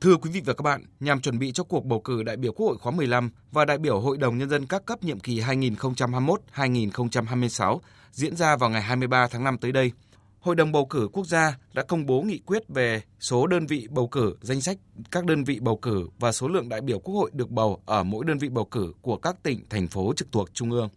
Thưa 0.00 0.16
quý 0.16 0.30
vị 0.30 0.42
và 0.44 0.54
các 0.54 0.62
bạn, 0.62 0.84
nhằm 1.00 1.20
chuẩn 1.20 1.38
bị 1.38 1.52
cho 1.52 1.64
cuộc 1.64 1.84
bầu 1.84 2.00
cử 2.00 2.22
đại 2.22 2.36
biểu 2.36 2.52
Quốc 2.52 2.66
hội 2.66 2.78
khóa 2.78 2.92
15 2.92 3.30
và 3.52 3.64
đại 3.64 3.78
biểu 3.78 4.00
Hội 4.00 4.16
đồng 4.16 4.38
Nhân 4.38 4.50
dân 4.50 4.66
các 4.66 4.86
cấp 4.86 5.02
nhiệm 5.02 5.20
kỳ 5.20 5.40
2021-2026 5.40 7.78
diễn 8.12 8.36
ra 8.36 8.56
vào 8.56 8.70
ngày 8.70 8.82
23 8.82 9.28
tháng 9.28 9.44
5 9.44 9.58
tới 9.58 9.72
đây, 9.72 9.92
Hội 10.40 10.54
đồng 10.54 10.72
bầu 10.72 10.86
cử 10.86 11.08
quốc 11.12 11.26
gia 11.26 11.58
đã 11.74 11.82
công 11.82 12.06
bố 12.06 12.22
nghị 12.22 12.38
quyết 12.38 12.62
về 12.68 13.02
số 13.20 13.46
đơn 13.46 13.66
vị 13.66 13.88
bầu 13.90 14.08
cử, 14.08 14.36
danh 14.40 14.60
sách 14.60 14.78
các 15.10 15.24
đơn 15.24 15.44
vị 15.44 15.58
bầu 15.60 15.76
cử 15.76 16.08
và 16.18 16.32
số 16.32 16.48
lượng 16.48 16.68
đại 16.68 16.80
biểu 16.80 16.98
Quốc 16.98 17.14
hội 17.14 17.30
được 17.34 17.50
bầu 17.50 17.82
ở 17.86 18.04
mỗi 18.04 18.24
đơn 18.24 18.38
vị 18.38 18.48
bầu 18.48 18.64
cử 18.64 18.92
của 19.00 19.16
các 19.16 19.42
tỉnh, 19.42 19.64
thành 19.70 19.88
phố 19.88 20.12
trực 20.16 20.32
thuộc 20.32 20.54
Trung 20.54 20.70
ương. 20.70 20.88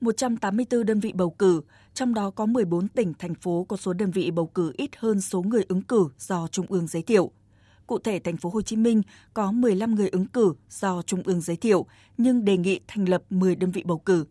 184 0.00 0.84
đơn 0.86 1.00
vị 1.00 1.12
bầu 1.14 1.30
cử, 1.30 1.60
trong 1.94 2.14
đó 2.14 2.30
có 2.30 2.46
14 2.46 2.88
tỉnh, 2.88 3.12
thành 3.18 3.34
phố 3.34 3.66
có 3.68 3.76
số 3.76 3.92
đơn 3.92 4.10
vị 4.10 4.30
bầu 4.30 4.46
cử 4.46 4.72
ít 4.76 4.90
hơn 4.96 5.20
số 5.20 5.42
người 5.42 5.64
ứng 5.68 5.82
cử 5.82 6.08
do 6.18 6.48
Trung 6.48 6.66
ương 6.68 6.86
giới 6.86 7.02
thiệu– 7.02 7.30
Cụ 7.86 7.98
thể, 7.98 8.18
thành 8.18 8.36
phố 8.36 8.50
Hồ 8.50 8.62
Chí 8.62 8.76
Minh 8.76 9.02
có 9.34 9.52
15 9.52 9.94
người 9.94 10.08
ứng 10.08 10.26
cử 10.26 10.54
do 10.70 11.02
Trung 11.02 11.22
ương 11.24 11.40
giới 11.40 11.56
thiệu 11.56 11.86
nhưng 12.18 12.44
đề 12.44 12.56
nghị 12.56 12.80
thành 12.86 13.08
lập 13.08 13.22
10 13.30 13.56
đơn 13.56 13.70
vị 13.70 13.82
bầu 13.86 13.98
cử. 13.98 14.24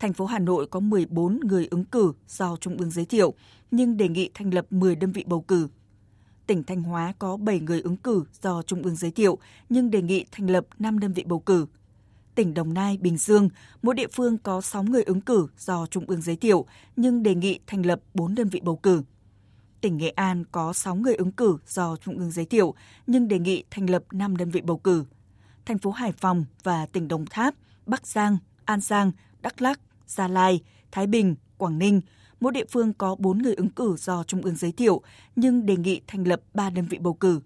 Thành 0.00 0.12
phố 0.12 0.26
Hà 0.26 0.38
Nội 0.38 0.66
có 0.66 0.80
14 0.80 1.40
người 1.40 1.68
ứng 1.70 1.84
cử 1.84 2.12
do 2.28 2.56
Trung 2.56 2.76
ương 2.76 2.90
giới 2.90 3.04
thiệu 3.04 3.34
nhưng 3.70 3.96
đề 3.96 4.08
nghị 4.08 4.30
thành 4.34 4.54
lập 4.54 4.66
10 4.70 4.96
đơn 4.96 5.12
vị 5.12 5.24
bầu 5.26 5.40
cử. 5.40 5.68
Tỉnh 6.46 6.62
Thanh 6.62 6.82
Hóa 6.82 7.12
có 7.18 7.36
7 7.36 7.60
người 7.60 7.80
ứng 7.80 7.96
cử 7.96 8.24
do 8.42 8.62
Trung 8.62 8.82
ương 8.82 8.96
giới 8.96 9.10
thiệu 9.10 9.38
nhưng 9.68 9.90
đề 9.90 10.02
nghị 10.02 10.24
thành 10.32 10.50
lập 10.50 10.66
5 10.78 10.98
đơn 10.98 11.12
vị 11.12 11.24
bầu 11.26 11.38
cử. 11.38 11.66
Tỉnh 12.34 12.54
Đồng 12.54 12.74
Nai, 12.74 12.98
Bình 13.00 13.16
Dương, 13.16 13.48
mỗi 13.82 13.94
địa 13.94 14.08
phương 14.12 14.38
có 14.38 14.60
6 14.60 14.82
người 14.82 15.02
ứng 15.02 15.20
cử 15.20 15.46
do 15.58 15.86
Trung 15.86 16.04
ương 16.06 16.22
giới 16.22 16.36
thiệu 16.36 16.66
nhưng 16.96 17.22
đề 17.22 17.34
nghị 17.34 17.58
thành 17.66 17.86
lập 17.86 18.00
4 18.14 18.34
đơn 18.34 18.48
vị 18.48 18.60
bầu 18.60 18.76
cử 18.76 19.02
tỉnh 19.80 19.96
Nghệ 19.96 20.08
An 20.08 20.44
có 20.52 20.72
6 20.72 20.94
người 20.94 21.14
ứng 21.14 21.32
cử 21.32 21.58
do 21.66 21.96
Trung 21.96 22.18
ương 22.18 22.30
giới 22.30 22.44
thiệu, 22.44 22.74
nhưng 23.06 23.28
đề 23.28 23.38
nghị 23.38 23.64
thành 23.70 23.90
lập 23.90 24.02
5 24.12 24.36
đơn 24.36 24.50
vị 24.50 24.60
bầu 24.60 24.78
cử. 24.78 25.04
thành 25.66 25.78
phố 25.78 25.90
Hải 25.90 26.12
Phòng 26.12 26.44
và 26.62 26.86
tỉnh 26.86 27.08
Đồng 27.08 27.26
Tháp, 27.26 27.54
Bắc 27.86 28.06
Giang, 28.06 28.38
An 28.64 28.80
Giang, 28.80 29.12
Đắk 29.40 29.62
Lắk, 29.62 29.80
Gia 30.08 30.28
Lai, 30.28 30.60
Thái 30.92 31.06
Bình, 31.06 31.36
Quảng 31.56 31.78
Ninh, 31.78 32.00
mỗi 32.40 32.52
địa 32.52 32.64
phương 32.70 32.92
có 32.92 33.16
4 33.18 33.38
người 33.38 33.54
ứng 33.54 33.70
cử 33.70 33.96
do 33.98 34.24
Trung 34.24 34.42
ương 34.42 34.56
giới 34.56 34.72
thiệu, 34.72 35.02
nhưng 35.36 35.66
đề 35.66 35.76
nghị 35.76 36.00
thành 36.06 36.28
lập 36.28 36.40
3 36.54 36.70
đơn 36.70 36.86
vị 36.90 36.98
bầu 36.98 37.14
cử. 37.14 37.40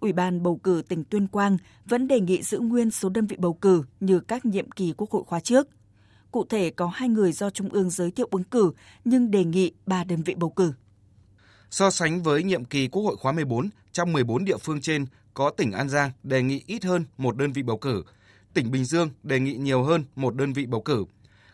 Ủy 0.00 0.12
ban 0.12 0.42
bầu 0.42 0.56
cử 0.56 0.82
tỉnh 0.88 1.04
Tuyên 1.04 1.26
Quang 1.26 1.56
vẫn 1.86 2.08
đề 2.08 2.20
nghị 2.20 2.42
giữ 2.42 2.58
nguyên 2.58 2.90
số 2.90 3.08
đơn 3.08 3.26
vị 3.26 3.36
bầu 3.40 3.54
cử 3.54 3.82
như 4.00 4.20
các 4.20 4.44
nhiệm 4.44 4.70
kỳ 4.70 4.92
quốc 4.96 5.10
hội 5.10 5.24
khóa 5.26 5.40
trước. 5.40 5.68
Cụ 6.30 6.44
thể 6.44 6.70
có 6.70 6.86
hai 6.86 7.08
người 7.08 7.32
do 7.32 7.50
Trung 7.50 7.68
ương 7.68 7.90
giới 7.90 8.10
thiệu 8.10 8.28
ứng 8.30 8.44
cử 8.44 8.72
nhưng 9.04 9.30
đề 9.30 9.44
nghị 9.44 9.72
3 9.86 10.04
đơn 10.04 10.22
vị 10.22 10.34
bầu 10.34 10.50
cử. 10.50 10.72
So 11.70 11.90
sánh 11.90 12.22
với 12.22 12.42
nhiệm 12.42 12.64
kỳ 12.64 12.88
Quốc 12.88 13.02
hội 13.02 13.16
khóa 13.16 13.32
14, 13.32 13.68
trong 13.92 14.12
14 14.12 14.44
địa 14.44 14.56
phương 14.56 14.80
trên 14.80 15.06
có 15.34 15.50
tỉnh 15.50 15.72
An 15.72 15.88
Giang 15.88 16.10
đề 16.22 16.42
nghị 16.42 16.62
ít 16.66 16.84
hơn 16.84 17.04
một 17.18 17.36
đơn 17.36 17.52
vị 17.52 17.62
bầu 17.62 17.78
cử, 17.78 18.02
tỉnh 18.54 18.70
Bình 18.70 18.84
Dương 18.84 19.10
đề 19.22 19.40
nghị 19.40 19.54
nhiều 19.54 19.82
hơn 19.82 20.04
một 20.16 20.34
đơn 20.36 20.52
vị 20.52 20.66
bầu 20.66 20.82
cử. 20.82 21.04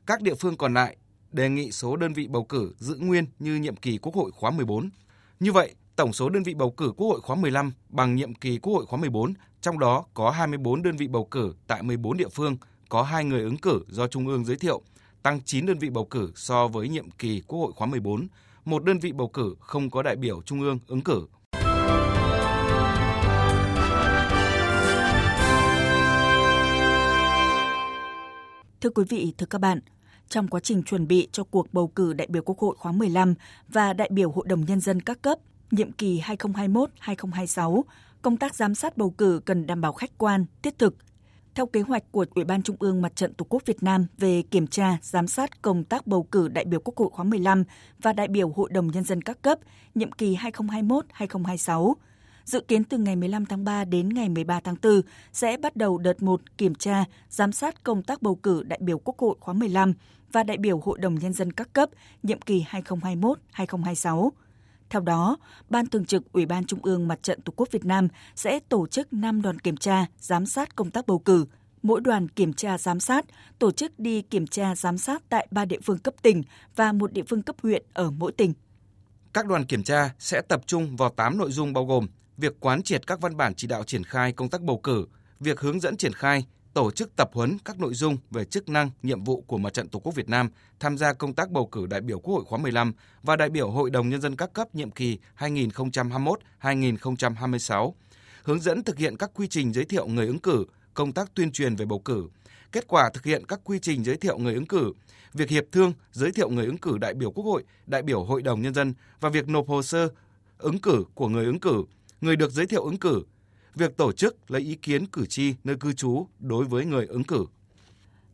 Các 0.07 0.23
địa 0.23 0.35
phương 0.35 0.57
còn 0.57 0.75
lại 0.75 0.97
đề 1.33 1.49
nghị 1.49 1.73
số 1.73 1.97
đơn 1.97 2.13
vị 2.13 2.27
bầu 2.27 2.45
cử 2.45 2.75
giữ 2.79 2.97
nguyên 2.99 3.25
như 3.39 3.57
nhiệm 3.57 3.77
kỳ 3.77 3.99
Quốc 3.99 4.15
hội 4.15 4.31
khóa 4.31 4.51
14. 4.51 4.91
Như 5.41 5.53
vậy, 5.53 5.75
tổng 5.97 6.13
số 6.13 6.29
đơn 6.29 6.43
vị 6.43 6.55
bầu 6.55 6.71
cử 6.71 6.93
Quốc 6.97 7.09
hội 7.09 7.21
khóa 7.21 7.37
15 7.37 7.73
bằng 7.89 8.15
nhiệm 8.15 8.35
kỳ 8.35 8.59
Quốc 8.59 8.75
hội 8.75 8.87
khóa 8.87 8.99
14, 8.99 9.35
trong 9.61 9.79
đó 9.79 10.05
có 10.15 10.31
24 10.31 10.83
đơn 10.83 10.97
vị 10.97 11.09
bầu 11.09 11.25
cử 11.25 11.55
tại 11.67 11.83
14 11.83 12.17
địa 12.17 12.29
phương, 12.29 12.57
có 12.89 13.03
2 13.03 13.25
người 13.25 13.43
ứng 13.43 13.57
cử 13.57 13.85
do 13.89 14.07
Trung 14.07 14.29
ương 14.29 14.45
giới 14.45 14.57
thiệu, 14.57 14.83
tăng 15.23 15.41
9 15.45 15.67
đơn 15.67 15.79
vị 15.79 15.91
bầu 15.91 16.05
cử 16.05 16.33
so 16.35 16.69
với 16.69 16.89
nhiệm 16.89 17.11
kỳ 17.11 17.43
Quốc 17.47 17.59
hội 17.59 17.73
khóa 17.73 17.87
14, 17.87 18.27
một 18.65 18.85
đơn 18.85 18.99
vị 18.99 19.13
bầu 19.13 19.29
cử 19.29 19.55
không 19.61 19.91
có 19.91 20.03
đại 20.03 20.17
biểu 20.17 20.43
Trung 20.43 20.61
ương 20.61 20.79
ứng 20.87 21.01
cử. 21.01 21.27
Thưa 28.83 28.91
quý 28.91 29.05
vị, 29.09 29.35
thưa 29.39 29.47
các 29.47 29.61
bạn, 29.61 29.81
trong 30.29 30.49
quá 30.49 30.61
trình 30.61 30.83
chuẩn 30.83 31.09
bị 31.09 31.29
cho 31.33 31.45
cuộc 31.45 31.73
bầu 31.73 31.89
cử 31.89 32.13
đại 32.13 32.27
biểu 32.31 32.43
Quốc 32.43 32.59
hội 32.59 32.77
khóa 32.79 32.93
15 32.93 33.35
và 33.69 33.93
đại 33.93 34.09
biểu 34.13 34.31
Hội 34.31 34.45
đồng 34.49 34.65
Nhân 34.65 34.81
dân 34.81 35.01
các 35.01 35.23
cấp 35.23 35.39
nhiệm 35.71 35.93
kỳ 35.93 36.21
2021-2026, 36.21 37.83
công 38.23 38.37
tác 38.37 38.55
giám 38.55 38.75
sát 38.75 38.97
bầu 38.97 39.11
cử 39.11 39.41
cần 39.45 39.67
đảm 39.67 39.81
bảo 39.81 39.93
khách 39.93 40.19
quan, 40.19 40.47
thiết 40.63 40.79
thực. 40.79 40.97
Theo 41.55 41.67
kế 41.67 41.81
hoạch 41.81 42.13
của 42.13 42.27
Ủy 42.35 42.45
ban 42.45 42.63
Trung 42.63 42.77
ương 42.79 43.03
Mặt 43.03 43.17
trận 43.17 43.35
Tổ 43.35 43.47
quốc 43.49 43.63
Việt 43.67 43.83
Nam 43.83 44.07
về 44.19 44.43
kiểm 44.43 44.67
tra, 44.67 44.99
giám 45.03 45.27
sát 45.29 45.63
công 45.63 45.85
tác 45.85 46.07
bầu 46.07 46.23
cử 46.23 46.49
đại 46.49 46.65
biểu 46.65 46.81
Quốc 46.81 46.97
hội 46.97 47.09
khóa 47.13 47.25
15 47.25 47.65
và 48.03 48.13
đại 48.13 48.29
biểu 48.29 48.53
Hội 48.57 48.71
đồng 48.73 48.87
Nhân 48.87 49.05
dân 49.05 49.23
các 49.23 49.43
cấp 49.43 49.59
nhiệm 49.95 50.13
kỳ 50.13 50.37
2021-2026, 50.37 51.95
Dự 52.45 52.61
kiến 52.61 52.85
từ 52.85 52.99
ngày 52.99 53.17
15 53.17 53.47
tháng 53.47 53.65
3 53.65 53.85
đến 53.85 54.09
ngày 54.09 54.29
13 54.29 54.61
tháng 54.61 54.77
4 54.83 55.01
sẽ 55.33 55.57
bắt 55.57 55.77
đầu 55.77 55.99
đợt 55.99 56.23
1 56.23 56.41
kiểm 56.59 56.75
tra, 56.75 57.05
giám 57.29 57.53
sát 57.53 57.85
công 57.85 58.03
tác 58.03 58.23
bầu 58.23 58.35
cử 58.35 58.63
đại 58.63 58.79
biểu 58.83 58.99
Quốc 58.99 59.19
hội 59.19 59.37
khóa 59.41 59.55
15 59.55 59.93
và 60.33 60.43
đại 60.43 60.57
biểu 60.57 60.81
Hội 60.85 60.99
đồng 60.99 61.15
Nhân 61.15 61.33
dân 61.33 61.53
các 61.53 61.73
cấp 61.73 61.91
nhiệm 62.23 62.41
kỳ 62.41 62.65
2021-2026. 62.71 64.31
Theo 64.91 65.03
đó, 65.03 65.37
Ban 65.71 65.87
Thường 65.87 66.05
trực 66.05 66.33
Ủy 66.33 66.47
ban 66.47 66.65
Trung 66.65 66.79
ương 66.83 67.09
Mặt 67.09 67.23
trận 67.23 67.41
Tổ 67.41 67.53
quốc 67.57 67.69
Việt 67.71 67.85
Nam 67.85 68.09
sẽ 68.35 68.61
tổ 68.61 68.87
chức 68.87 69.13
5 69.13 69.43
đoàn 69.43 69.59
kiểm 69.59 69.77
tra, 69.77 70.07
giám 70.19 70.47
sát 70.47 70.77
công 70.77 70.91
tác 70.91 71.07
bầu 71.07 71.19
cử. 71.19 71.47
Mỗi 71.83 72.01
đoàn 72.01 72.29
kiểm 72.29 72.53
tra 72.53 72.79
giám 72.79 73.01
sát 73.01 73.25
tổ 73.59 73.71
chức 73.71 73.99
đi 73.99 74.23
kiểm 74.23 74.47
tra 74.47 74.75
giám 74.75 74.99
sát 74.99 75.23
tại 75.29 75.47
3 75.51 75.65
địa 75.65 75.81
phương 75.83 75.99
cấp 75.99 76.15
tỉnh 76.23 76.43
và 76.77 76.93
một 76.93 77.13
địa 77.13 77.23
phương 77.29 77.43
cấp 77.43 77.57
huyện 77.63 77.83
ở 77.93 78.11
mỗi 78.11 78.33
tỉnh. 78.33 78.53
Các 79.33 79.47
đoàn 79.47 79.65
kiểm 79.65 79.83
tra 79.83 80.15
sẽ 80.19 80.41
tập 80.41 80.63
trung 80.67 80.97
vào 80.97 81.11
8 81.11 81.39
nội 81.39 81.53
dung 81.53 81.73
bao 81.73 81.87
gồm 81.87 82.07
việc 82.43 82.61
quán 82.61 82.83
triệt 82.83 83.07
các 83.07 83.21
văn 83.21 83.37
bản 83.37 83.55
chỉ 83.55 83.67
đạo 83.67 83.85
triển 83.85 84.05
khai 84.05 84.33
công 84.33 84.49
tác 84.49 84.61
bầu 84.61 84.79
cử, 84.79 85.07
việc 85.41 85.61
hướng 85.61 85.81
dẫn 85.81 85.97
triển 85.97 86.13
khai, 86.13 86.47
tổ 86.75 86.91
chức 86.91 87.17
tập 87.17 87.31
huấn 87.33 87.57
các 87.65 87.81
nội 87.81 87.95
dung 87.95 88.17
về 88.31 88.45
chức 88.45 88.69
năng, 88.69 88.91
nhiệm 89.03 89.25
vụ 89.25 89.45
của 89.47 89.59
Mặt 89.59 89.73
trận 89.73 89.89
Tổ 89.89 89.99
quốc 89.99 90.15
Việt 90.15 90.29
Nam 90.29 90.51
tham 90.81 90.99
gia 90.99 91.13
công 91.13 91.35
tác 91.35 91.51
bầu 91.51 91.67
cử 91.67 91.87
đại 91.87 92.01
biểu 92.01 92.21
Quốc 92.21 92.35
hội 92.35 92.45
khóa 92.45 92.59
15 92.59 92.93
và 93.23 93.37
đại 93.37 93.51
biểu 93.51 93.71
Hội 93.71 93.91
đồng 93.91 94.09
Nhân 94.09 94.21
dân 94.21 94.37
các 94.37 94.53
cấp 94.53 94.75
nhiệm 94.75 94.91
kỳ 94.91 95.19
2021-2026, 95.39 97.93
hướng 98.43 98.61
dẫn 98.61 98.85
thực 98.85 98.99
hiện 98.99 99.17
các 99.17 99.31
quy 99.35 99.49
trình 99.49 99.73
giới 99.73 99.85
thiệu 99.85 100.07
người 100.07 100.27
ứng 100.27 100.39
cử, 100.39 100.65
công 100.95 101.13
tác 101.13 101.35
tuyên 101.35 101.53
truyền 101.53 101.77
về 101.77 101.87
bầu 101.87 101.99
cử, 101.99 102.29
kết 102.73 102.85
quả 102.89 103.11
thực 103.15 103.25
hiện 103.25 103.47
các 103.47 103.61
quy 103.65 103.79
trình 103.79 104.05
giới 104.05 104.17
thiệu 104.17 104.39
người 104.39 104.55
ứng 104.55 104.67
cử, 104.67 104.93
việc 105.33 105.49
hiệp 105.49 105.65
thương 105.73 105.93
giới 106.13 106.33
thiệu 106.33 106.51
người 106.51 106.67
ứng 106.67 106.79
cử 106.79 106.99
đại 106.99 107.15
biểu 107.15 107.31
Quốc 107.31 107.45
hội, 107.45 107.65
đại 107.87 108.03
biểu 108.03 108.25
Hội 108.25 108.43
đồng 108.43 108.63
Nhân 108.63 108.75
dân 108.75 108.95
và 109.21 109.29
việc 109.29 109.49
nộp 109.49 109.69
hồ 109.69 109.83
sơ 109.83 110.09
ứng 110.59 110.79
cử 110.79 111.05
của 111.15 111.29
người 111.29 111.45
ứng 111.45 111.61
cử, 111.61 111.85
người 112.23 112.37
được 112.37 112.51
giới 112.51 112.67
thiệu 112.67 112.85
ứng 112.85 112.97
cử, 112.97 113.23
việc 113.75 113.97
tổ 113.97 114.13
chức 114.13 114.51
lấy 114.51 114.63
ý 114.63 114.75
kiến 114.75 115.07
cử 115.07 115.27
tri 115.27 115.55
nơi 115.65 115.77
cư 115.77 115.93
trú 115.93 116.27
đối 116.39 116.65
với 116.65 116.85
người 116.85 117.07
ứng 117.07 117.25
cử. 117.25 117.47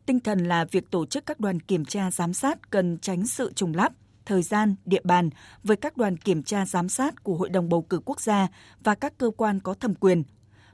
Tinh 0.05 0.19
thần 0.19 0.39
là 0.39 0.65
việc 0.65 0.91
tổ 0.91 1.05
chức 1.05 1.25
các 1.25 1.39
đoàn 1.39 1.59
kiểm 1.59 1.85
tra 1.85 2.11
giám 2.11 2.33
sát 2.33 2.69
cần 2.69 2.97
tránh 2.97 3.27
sự 3.27 3.53
trùng 3.55 3.75
lắp, 3.75 3.93
thời 4.25 4.41
gian, 4.41 4.75
địa 4.85 5.01
bàn 5.03 5.29
với 5.63 5.77
các 5.77 5.97
đoàn 5.97 6.17
kiểm 6.17 6.43
tra 6.43 6.65
giám 6.65 6.89
sát 6.89 7.23
của 7.23 7.35
Hội 7.35 7.49
đồng 7.49 7.69
bầu 7.69 7.81
cử 7.81 7.99
quốc 8.05 8.21
gia 8.21 8.47
và 8.83 8.95
các 8.95 9.17
cơ 9.17 9.31
quan 9.37 9.59
có 9.59 9.73
thẩm 9.73 9.95
quyền. 9.95 10.23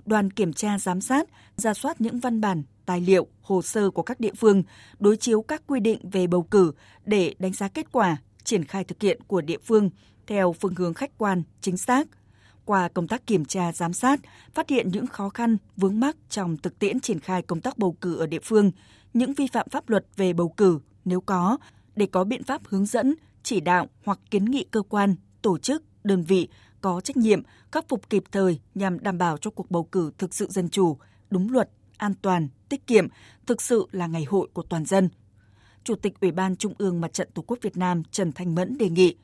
Đoàn 0.05 0.31
kiểm 0.31 0.53
tra 0.53 0.79
giám 0.79 1.01
sát 1.01 1.29
ra 1.57 1.73
soát 1.73 2.01
những 2.01 2.19
văn 2.19 2.41
bản, 2.41 2.63
tài 2.85 3.01
liệu, 3.01 3.27
hồ 3.41 3.61
sơ 3.61 3.89
của 3.91 4.03
các 4.03 4.19
địa 4.19 4.33
phương, 4.37 4.63
đối 4.99 5.17
chiếu 5.17 5.41
các 5.41 5.63
quy 5.67 5.79
định 5.79 6.09
về 6.09 6.27
bầu 6.27 6.43
cử 6.43 6.71
để 7.05 7.35
đánh 7.39 7.53
giá 7.53 7.67
kết 7.67 7.91
quả, 7.91 8.17
triển 8.43 8.63
khai 8.63 8.83
thực 8.83 9.01
hiện 9.01 9.21
của 9.27 9.41
địa 9.41 9.59
phương 9.63 9.89
theo 10.27 10.53
phương 10.53 10.75
hướng 10.75 10.93
khách 10.93 11.17
quan, 11.17 11.43
chính 11.61 11.77
xác– 11.77 12.07
qua 12.65 12.87
công 12.87 13.07
tác 13.07 13.27
kiểm 13.27 13.45
tra 13.45 13.71
giám 13.71 13.93
sát, 13.93 14.19
phát 14.53 14.69
hiện 14.69 14.89
những 14.89 15.07
khó 15.07 15.29
khăn, 15.29 15.57
vướng 15.77 15.99
mắc 15.99 16.17
trong 16.29 16.57
thực 16.57 16.79
tiễn 16.79 16.99
triển 16.99 17.19
khai 17.19 17.41
công 17.41 17.61
tác 17.61 17.77
bầu 17.77 17.97
cử 18.01 18.17
ở 18.17 18.27
địa 18.27 18.39
phương, 18.43 18.71
những 19.13 19.33
vi 19.33 19.47
phạm 19.47 19.69
pháp 19.69 19.89
luật 19.89 20.05
về 20.15 20.33
bầu 20.33 20.49
cử 20.49 20.79
nếu 21.05 21.21
có, 21.21 21.57
để 21.95 22.05
có 22.05 22.23
biện 22.23 22.43
pháp 22.43 22.61
hướng 22.65 22.85
dẫn, 22.85 23.15
chỉ 23.43 23.59
đạo 23.59 23.87
hoặc 24.05 24.19
kiến 24.31 24.45
nghị 24.45 24.65
cơ 24.71 24.81
quan, 24.81 25.15
tổ 25.41 25.57
chức, 25.57 25.83
đơn 26.03 26.23
vị 26.23 26.47
có 26.81 27.01
trách 27.01 27.17
nhiệm 27.17 27.41
khắc 27.71 27.89
phục 27.89 28.09
kịp 28.09 28.23
thời 28.31 28.59
nhằm 28.75 28.99
đảm 28.99 29.17
bảo 29.17 29.37
cho 29.37 29.51
cuộc 29.51 29.71
bầu 29.71 29.83
cử 29.83 30.11
thực 30.17 30.33
sự 30.33 30.47
dân 30.49 30.69
chủ, 30.69 30.97
đúng 31.29 31.51
luật, 31.51 31.69
an 31.97 32.13
toàn, 32.21 32.47
tiết 32.69 32.87
kiệm, 32.87 33.07
thực 33.45 33.61
sự 33.61 33.87
là 33.91 34.07
ngày 34.07 34.23
hội 34.23 34.49
của 34.53 34.63
toàn 34.63 34.85
dân. 34.85 35.09
Chủ 35.83 35.95
tịch 35.95 36.19
Ủy 36.21 36.31
ban 36.31 36.55
Trung 36.55 36.73
ương 36.77 37.01
Mặt 37.01 37.13
trận 37.13 37.29
Tổ 37.33 37.41
quốc 37.41 37.59
Việt 37.61 37.77
Nam 37.77 38.03
Trần 38.11 38.31
Thanh 38.31 38.55
Mẫn 38.55 38.77
đề 38.77 38.89
nghị 38.89 39.15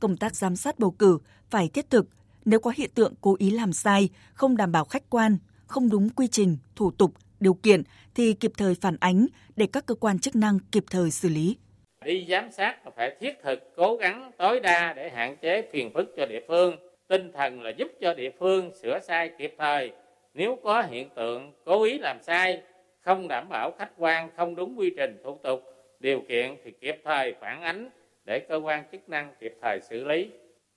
công 0.00 0.16
tác 0.16 0.36
giám 0.36 0.56
sát 0.56 0.78
bầu 0.78 0.90
cử 0.90 1.18
phải 1.50 1.68
thiết 1.68 1.90
thực, 1.90 2.06
nếu 2.46 2.60
có 2.60 2.72
hiện 2.76 2.90
tượng 2.94 3.14
cố 3.20 3.36
ý 3.38 3.50
làm 3.50 3.72
sai, 3.72 4.08
không 4.34 4.56
đảm 4.56 4.72
bảo 4.72 4.84
khách 4.84 5.10
quan, 5.10 5.38
không 5.66 5.90
đúng 5.90 6.08
quy 6.08 6.26
trình, 6.26 6.56
thủ 6.76 6.90
tục, 6.90 7.12
điều 7.40 7.54
kiện 7.54 7.82
thì 8.14 8.32
kịp 8.32 8.52
thời 8.56 8.74
phản 8.74 8.96
ánh 9.00 9.26
để 9.56 9.66
các 9.72 9.86
cơ 9.86 9.94
quan 9.94 10.18
chức 10.18 10.36
năng 10.36 10.58
kịp 10.72 10.84
thời 10.90 11.10
xử 11.10 11.28
lý. 11.28 11.56
Đi 12.04 12.26
giám 12.28 12.52
sát 12.52 12.76
phải 12.96 13.16
thiết 13.20 13.34
thực 13.42 13.72
cố 13.76 13.96
gắng 13.96 14.30
tối 14.38 14.60
đa 14.60 14.92
để 14.92 15.10
hạn 15.10 15.36
chế 15.42 15.68
phiền 15.72 15.90
phức 15.94 16.14
cho 16.16 16.26
địa 16.26 16.40
phương. 16.48 16.76
Tinh 17.08 17.32
thần 17.32 17.62
là 17.62 17.70
giúp 17.70 17.88
cho 18.00 18.14
địa 18.14 18.30
phương 18.38 18.70
sửa 18.82 18.98
sai 19.00 19.30
kịp 19.38 19.54
thời. 19.58 19.92
Nếu 20.34 20.58
có 20.62 20.82
hiện 20.82 21.08
tượng 21.16 21.52
cố 21.64 21.82
ý 21.82 21.98
làm 21.98 22.22
sai, 22.22 22.62
không 23.00 23.28
đảm 23.28 23.48
bảo 23.48 23.70
khách 23.78 23.90
quan, 23.96 24.30
không 24.36 24.54
đúng 24.54 24.78
quy 24.78 24.90
trình 24.96 25.16
thủ 25.24 25.38
tục, 25.42 25.62
điều 26.00 26.22
kiện 26.28 26.56
thì 26.64 26.72
kịp 26.80 26.96
thời 27.04 27.34
phản 27.40 27.62
ánh 27.62 27.90
để 28.24 28.46
cơ 28.48 28.60
quan 28.64 28.84
chức 28.92 29.08
năng 29.08 29.34
kịp 29.40 29.54
thời 29.62 29.80
xử 29.80 30.04
lý. 30.04 30.30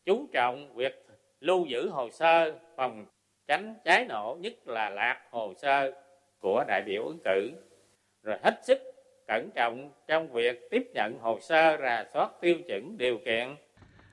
Chú 0.05 0.27
trọng 0.33 0.75
việc 0.75 1.08
lưu 1.41 1.65
giữ 1.65 1.89
hồ 1.89 2.09
sơ 2.11 2.59
phòng 2.77 3.05
tránh 3.47 3.75
cháy 3.85 4.05
nổ 4.05 4.37
nhất 4.41 4.53
là 4.65 4.89
lạc 4.89 5.21
hồ 5.31 5.53
sơ 5.61 5.91
của 6.39 6.63
đại 6.67 6.81
biểu 6.85 7.05
ứng 7.05 7.19
cử 7.25 7.51
rồi 8.23 8.37
hết 8.43 8.61
sức 8.63 8.77
cẩn 9.27 9.49
trọng 9.55 9.91
trong 10.07 10.33
việc 10.33 10.67
tiếp 10.71 10.83
nhận 10.93 11.19
hồ 11.19 11.39
sơ 11.41 11.77
rà 11.77 12.05
soát 12.13 12.31
tiêu 12.41 12.55
chuẩn 12.67 12.97
điều 12.97 13.17
kiện 13.25 13.55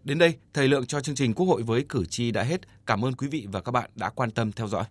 Đến 0.04 0.18
đây, 0.18 0.34
thời 0.52 0.68
lượng 0.68 0.86
cho 0.86 1.00
chương 1.00 1.14
trình 1.14 1.34
Quốc 1.34 1.46
hội 1.46 1.62
với 1.62 1.84
cử 1.88 2.04
tri 2.10 2.30
đã 2.30 2.42
hết. 2.42 2.60
Cảm 2.86 3.04
ơn 3.04 3.12
quý 3.12 3.28
vị 3.28 3.46
và 3.52 3.60
các 3.60 3.72
bạn 3.72 3.90
đã 3.94 4.10
quan 4.10 4.30
tâm 4.30 4.52
theo 4.52 4.66
dõi. 4.68 4.84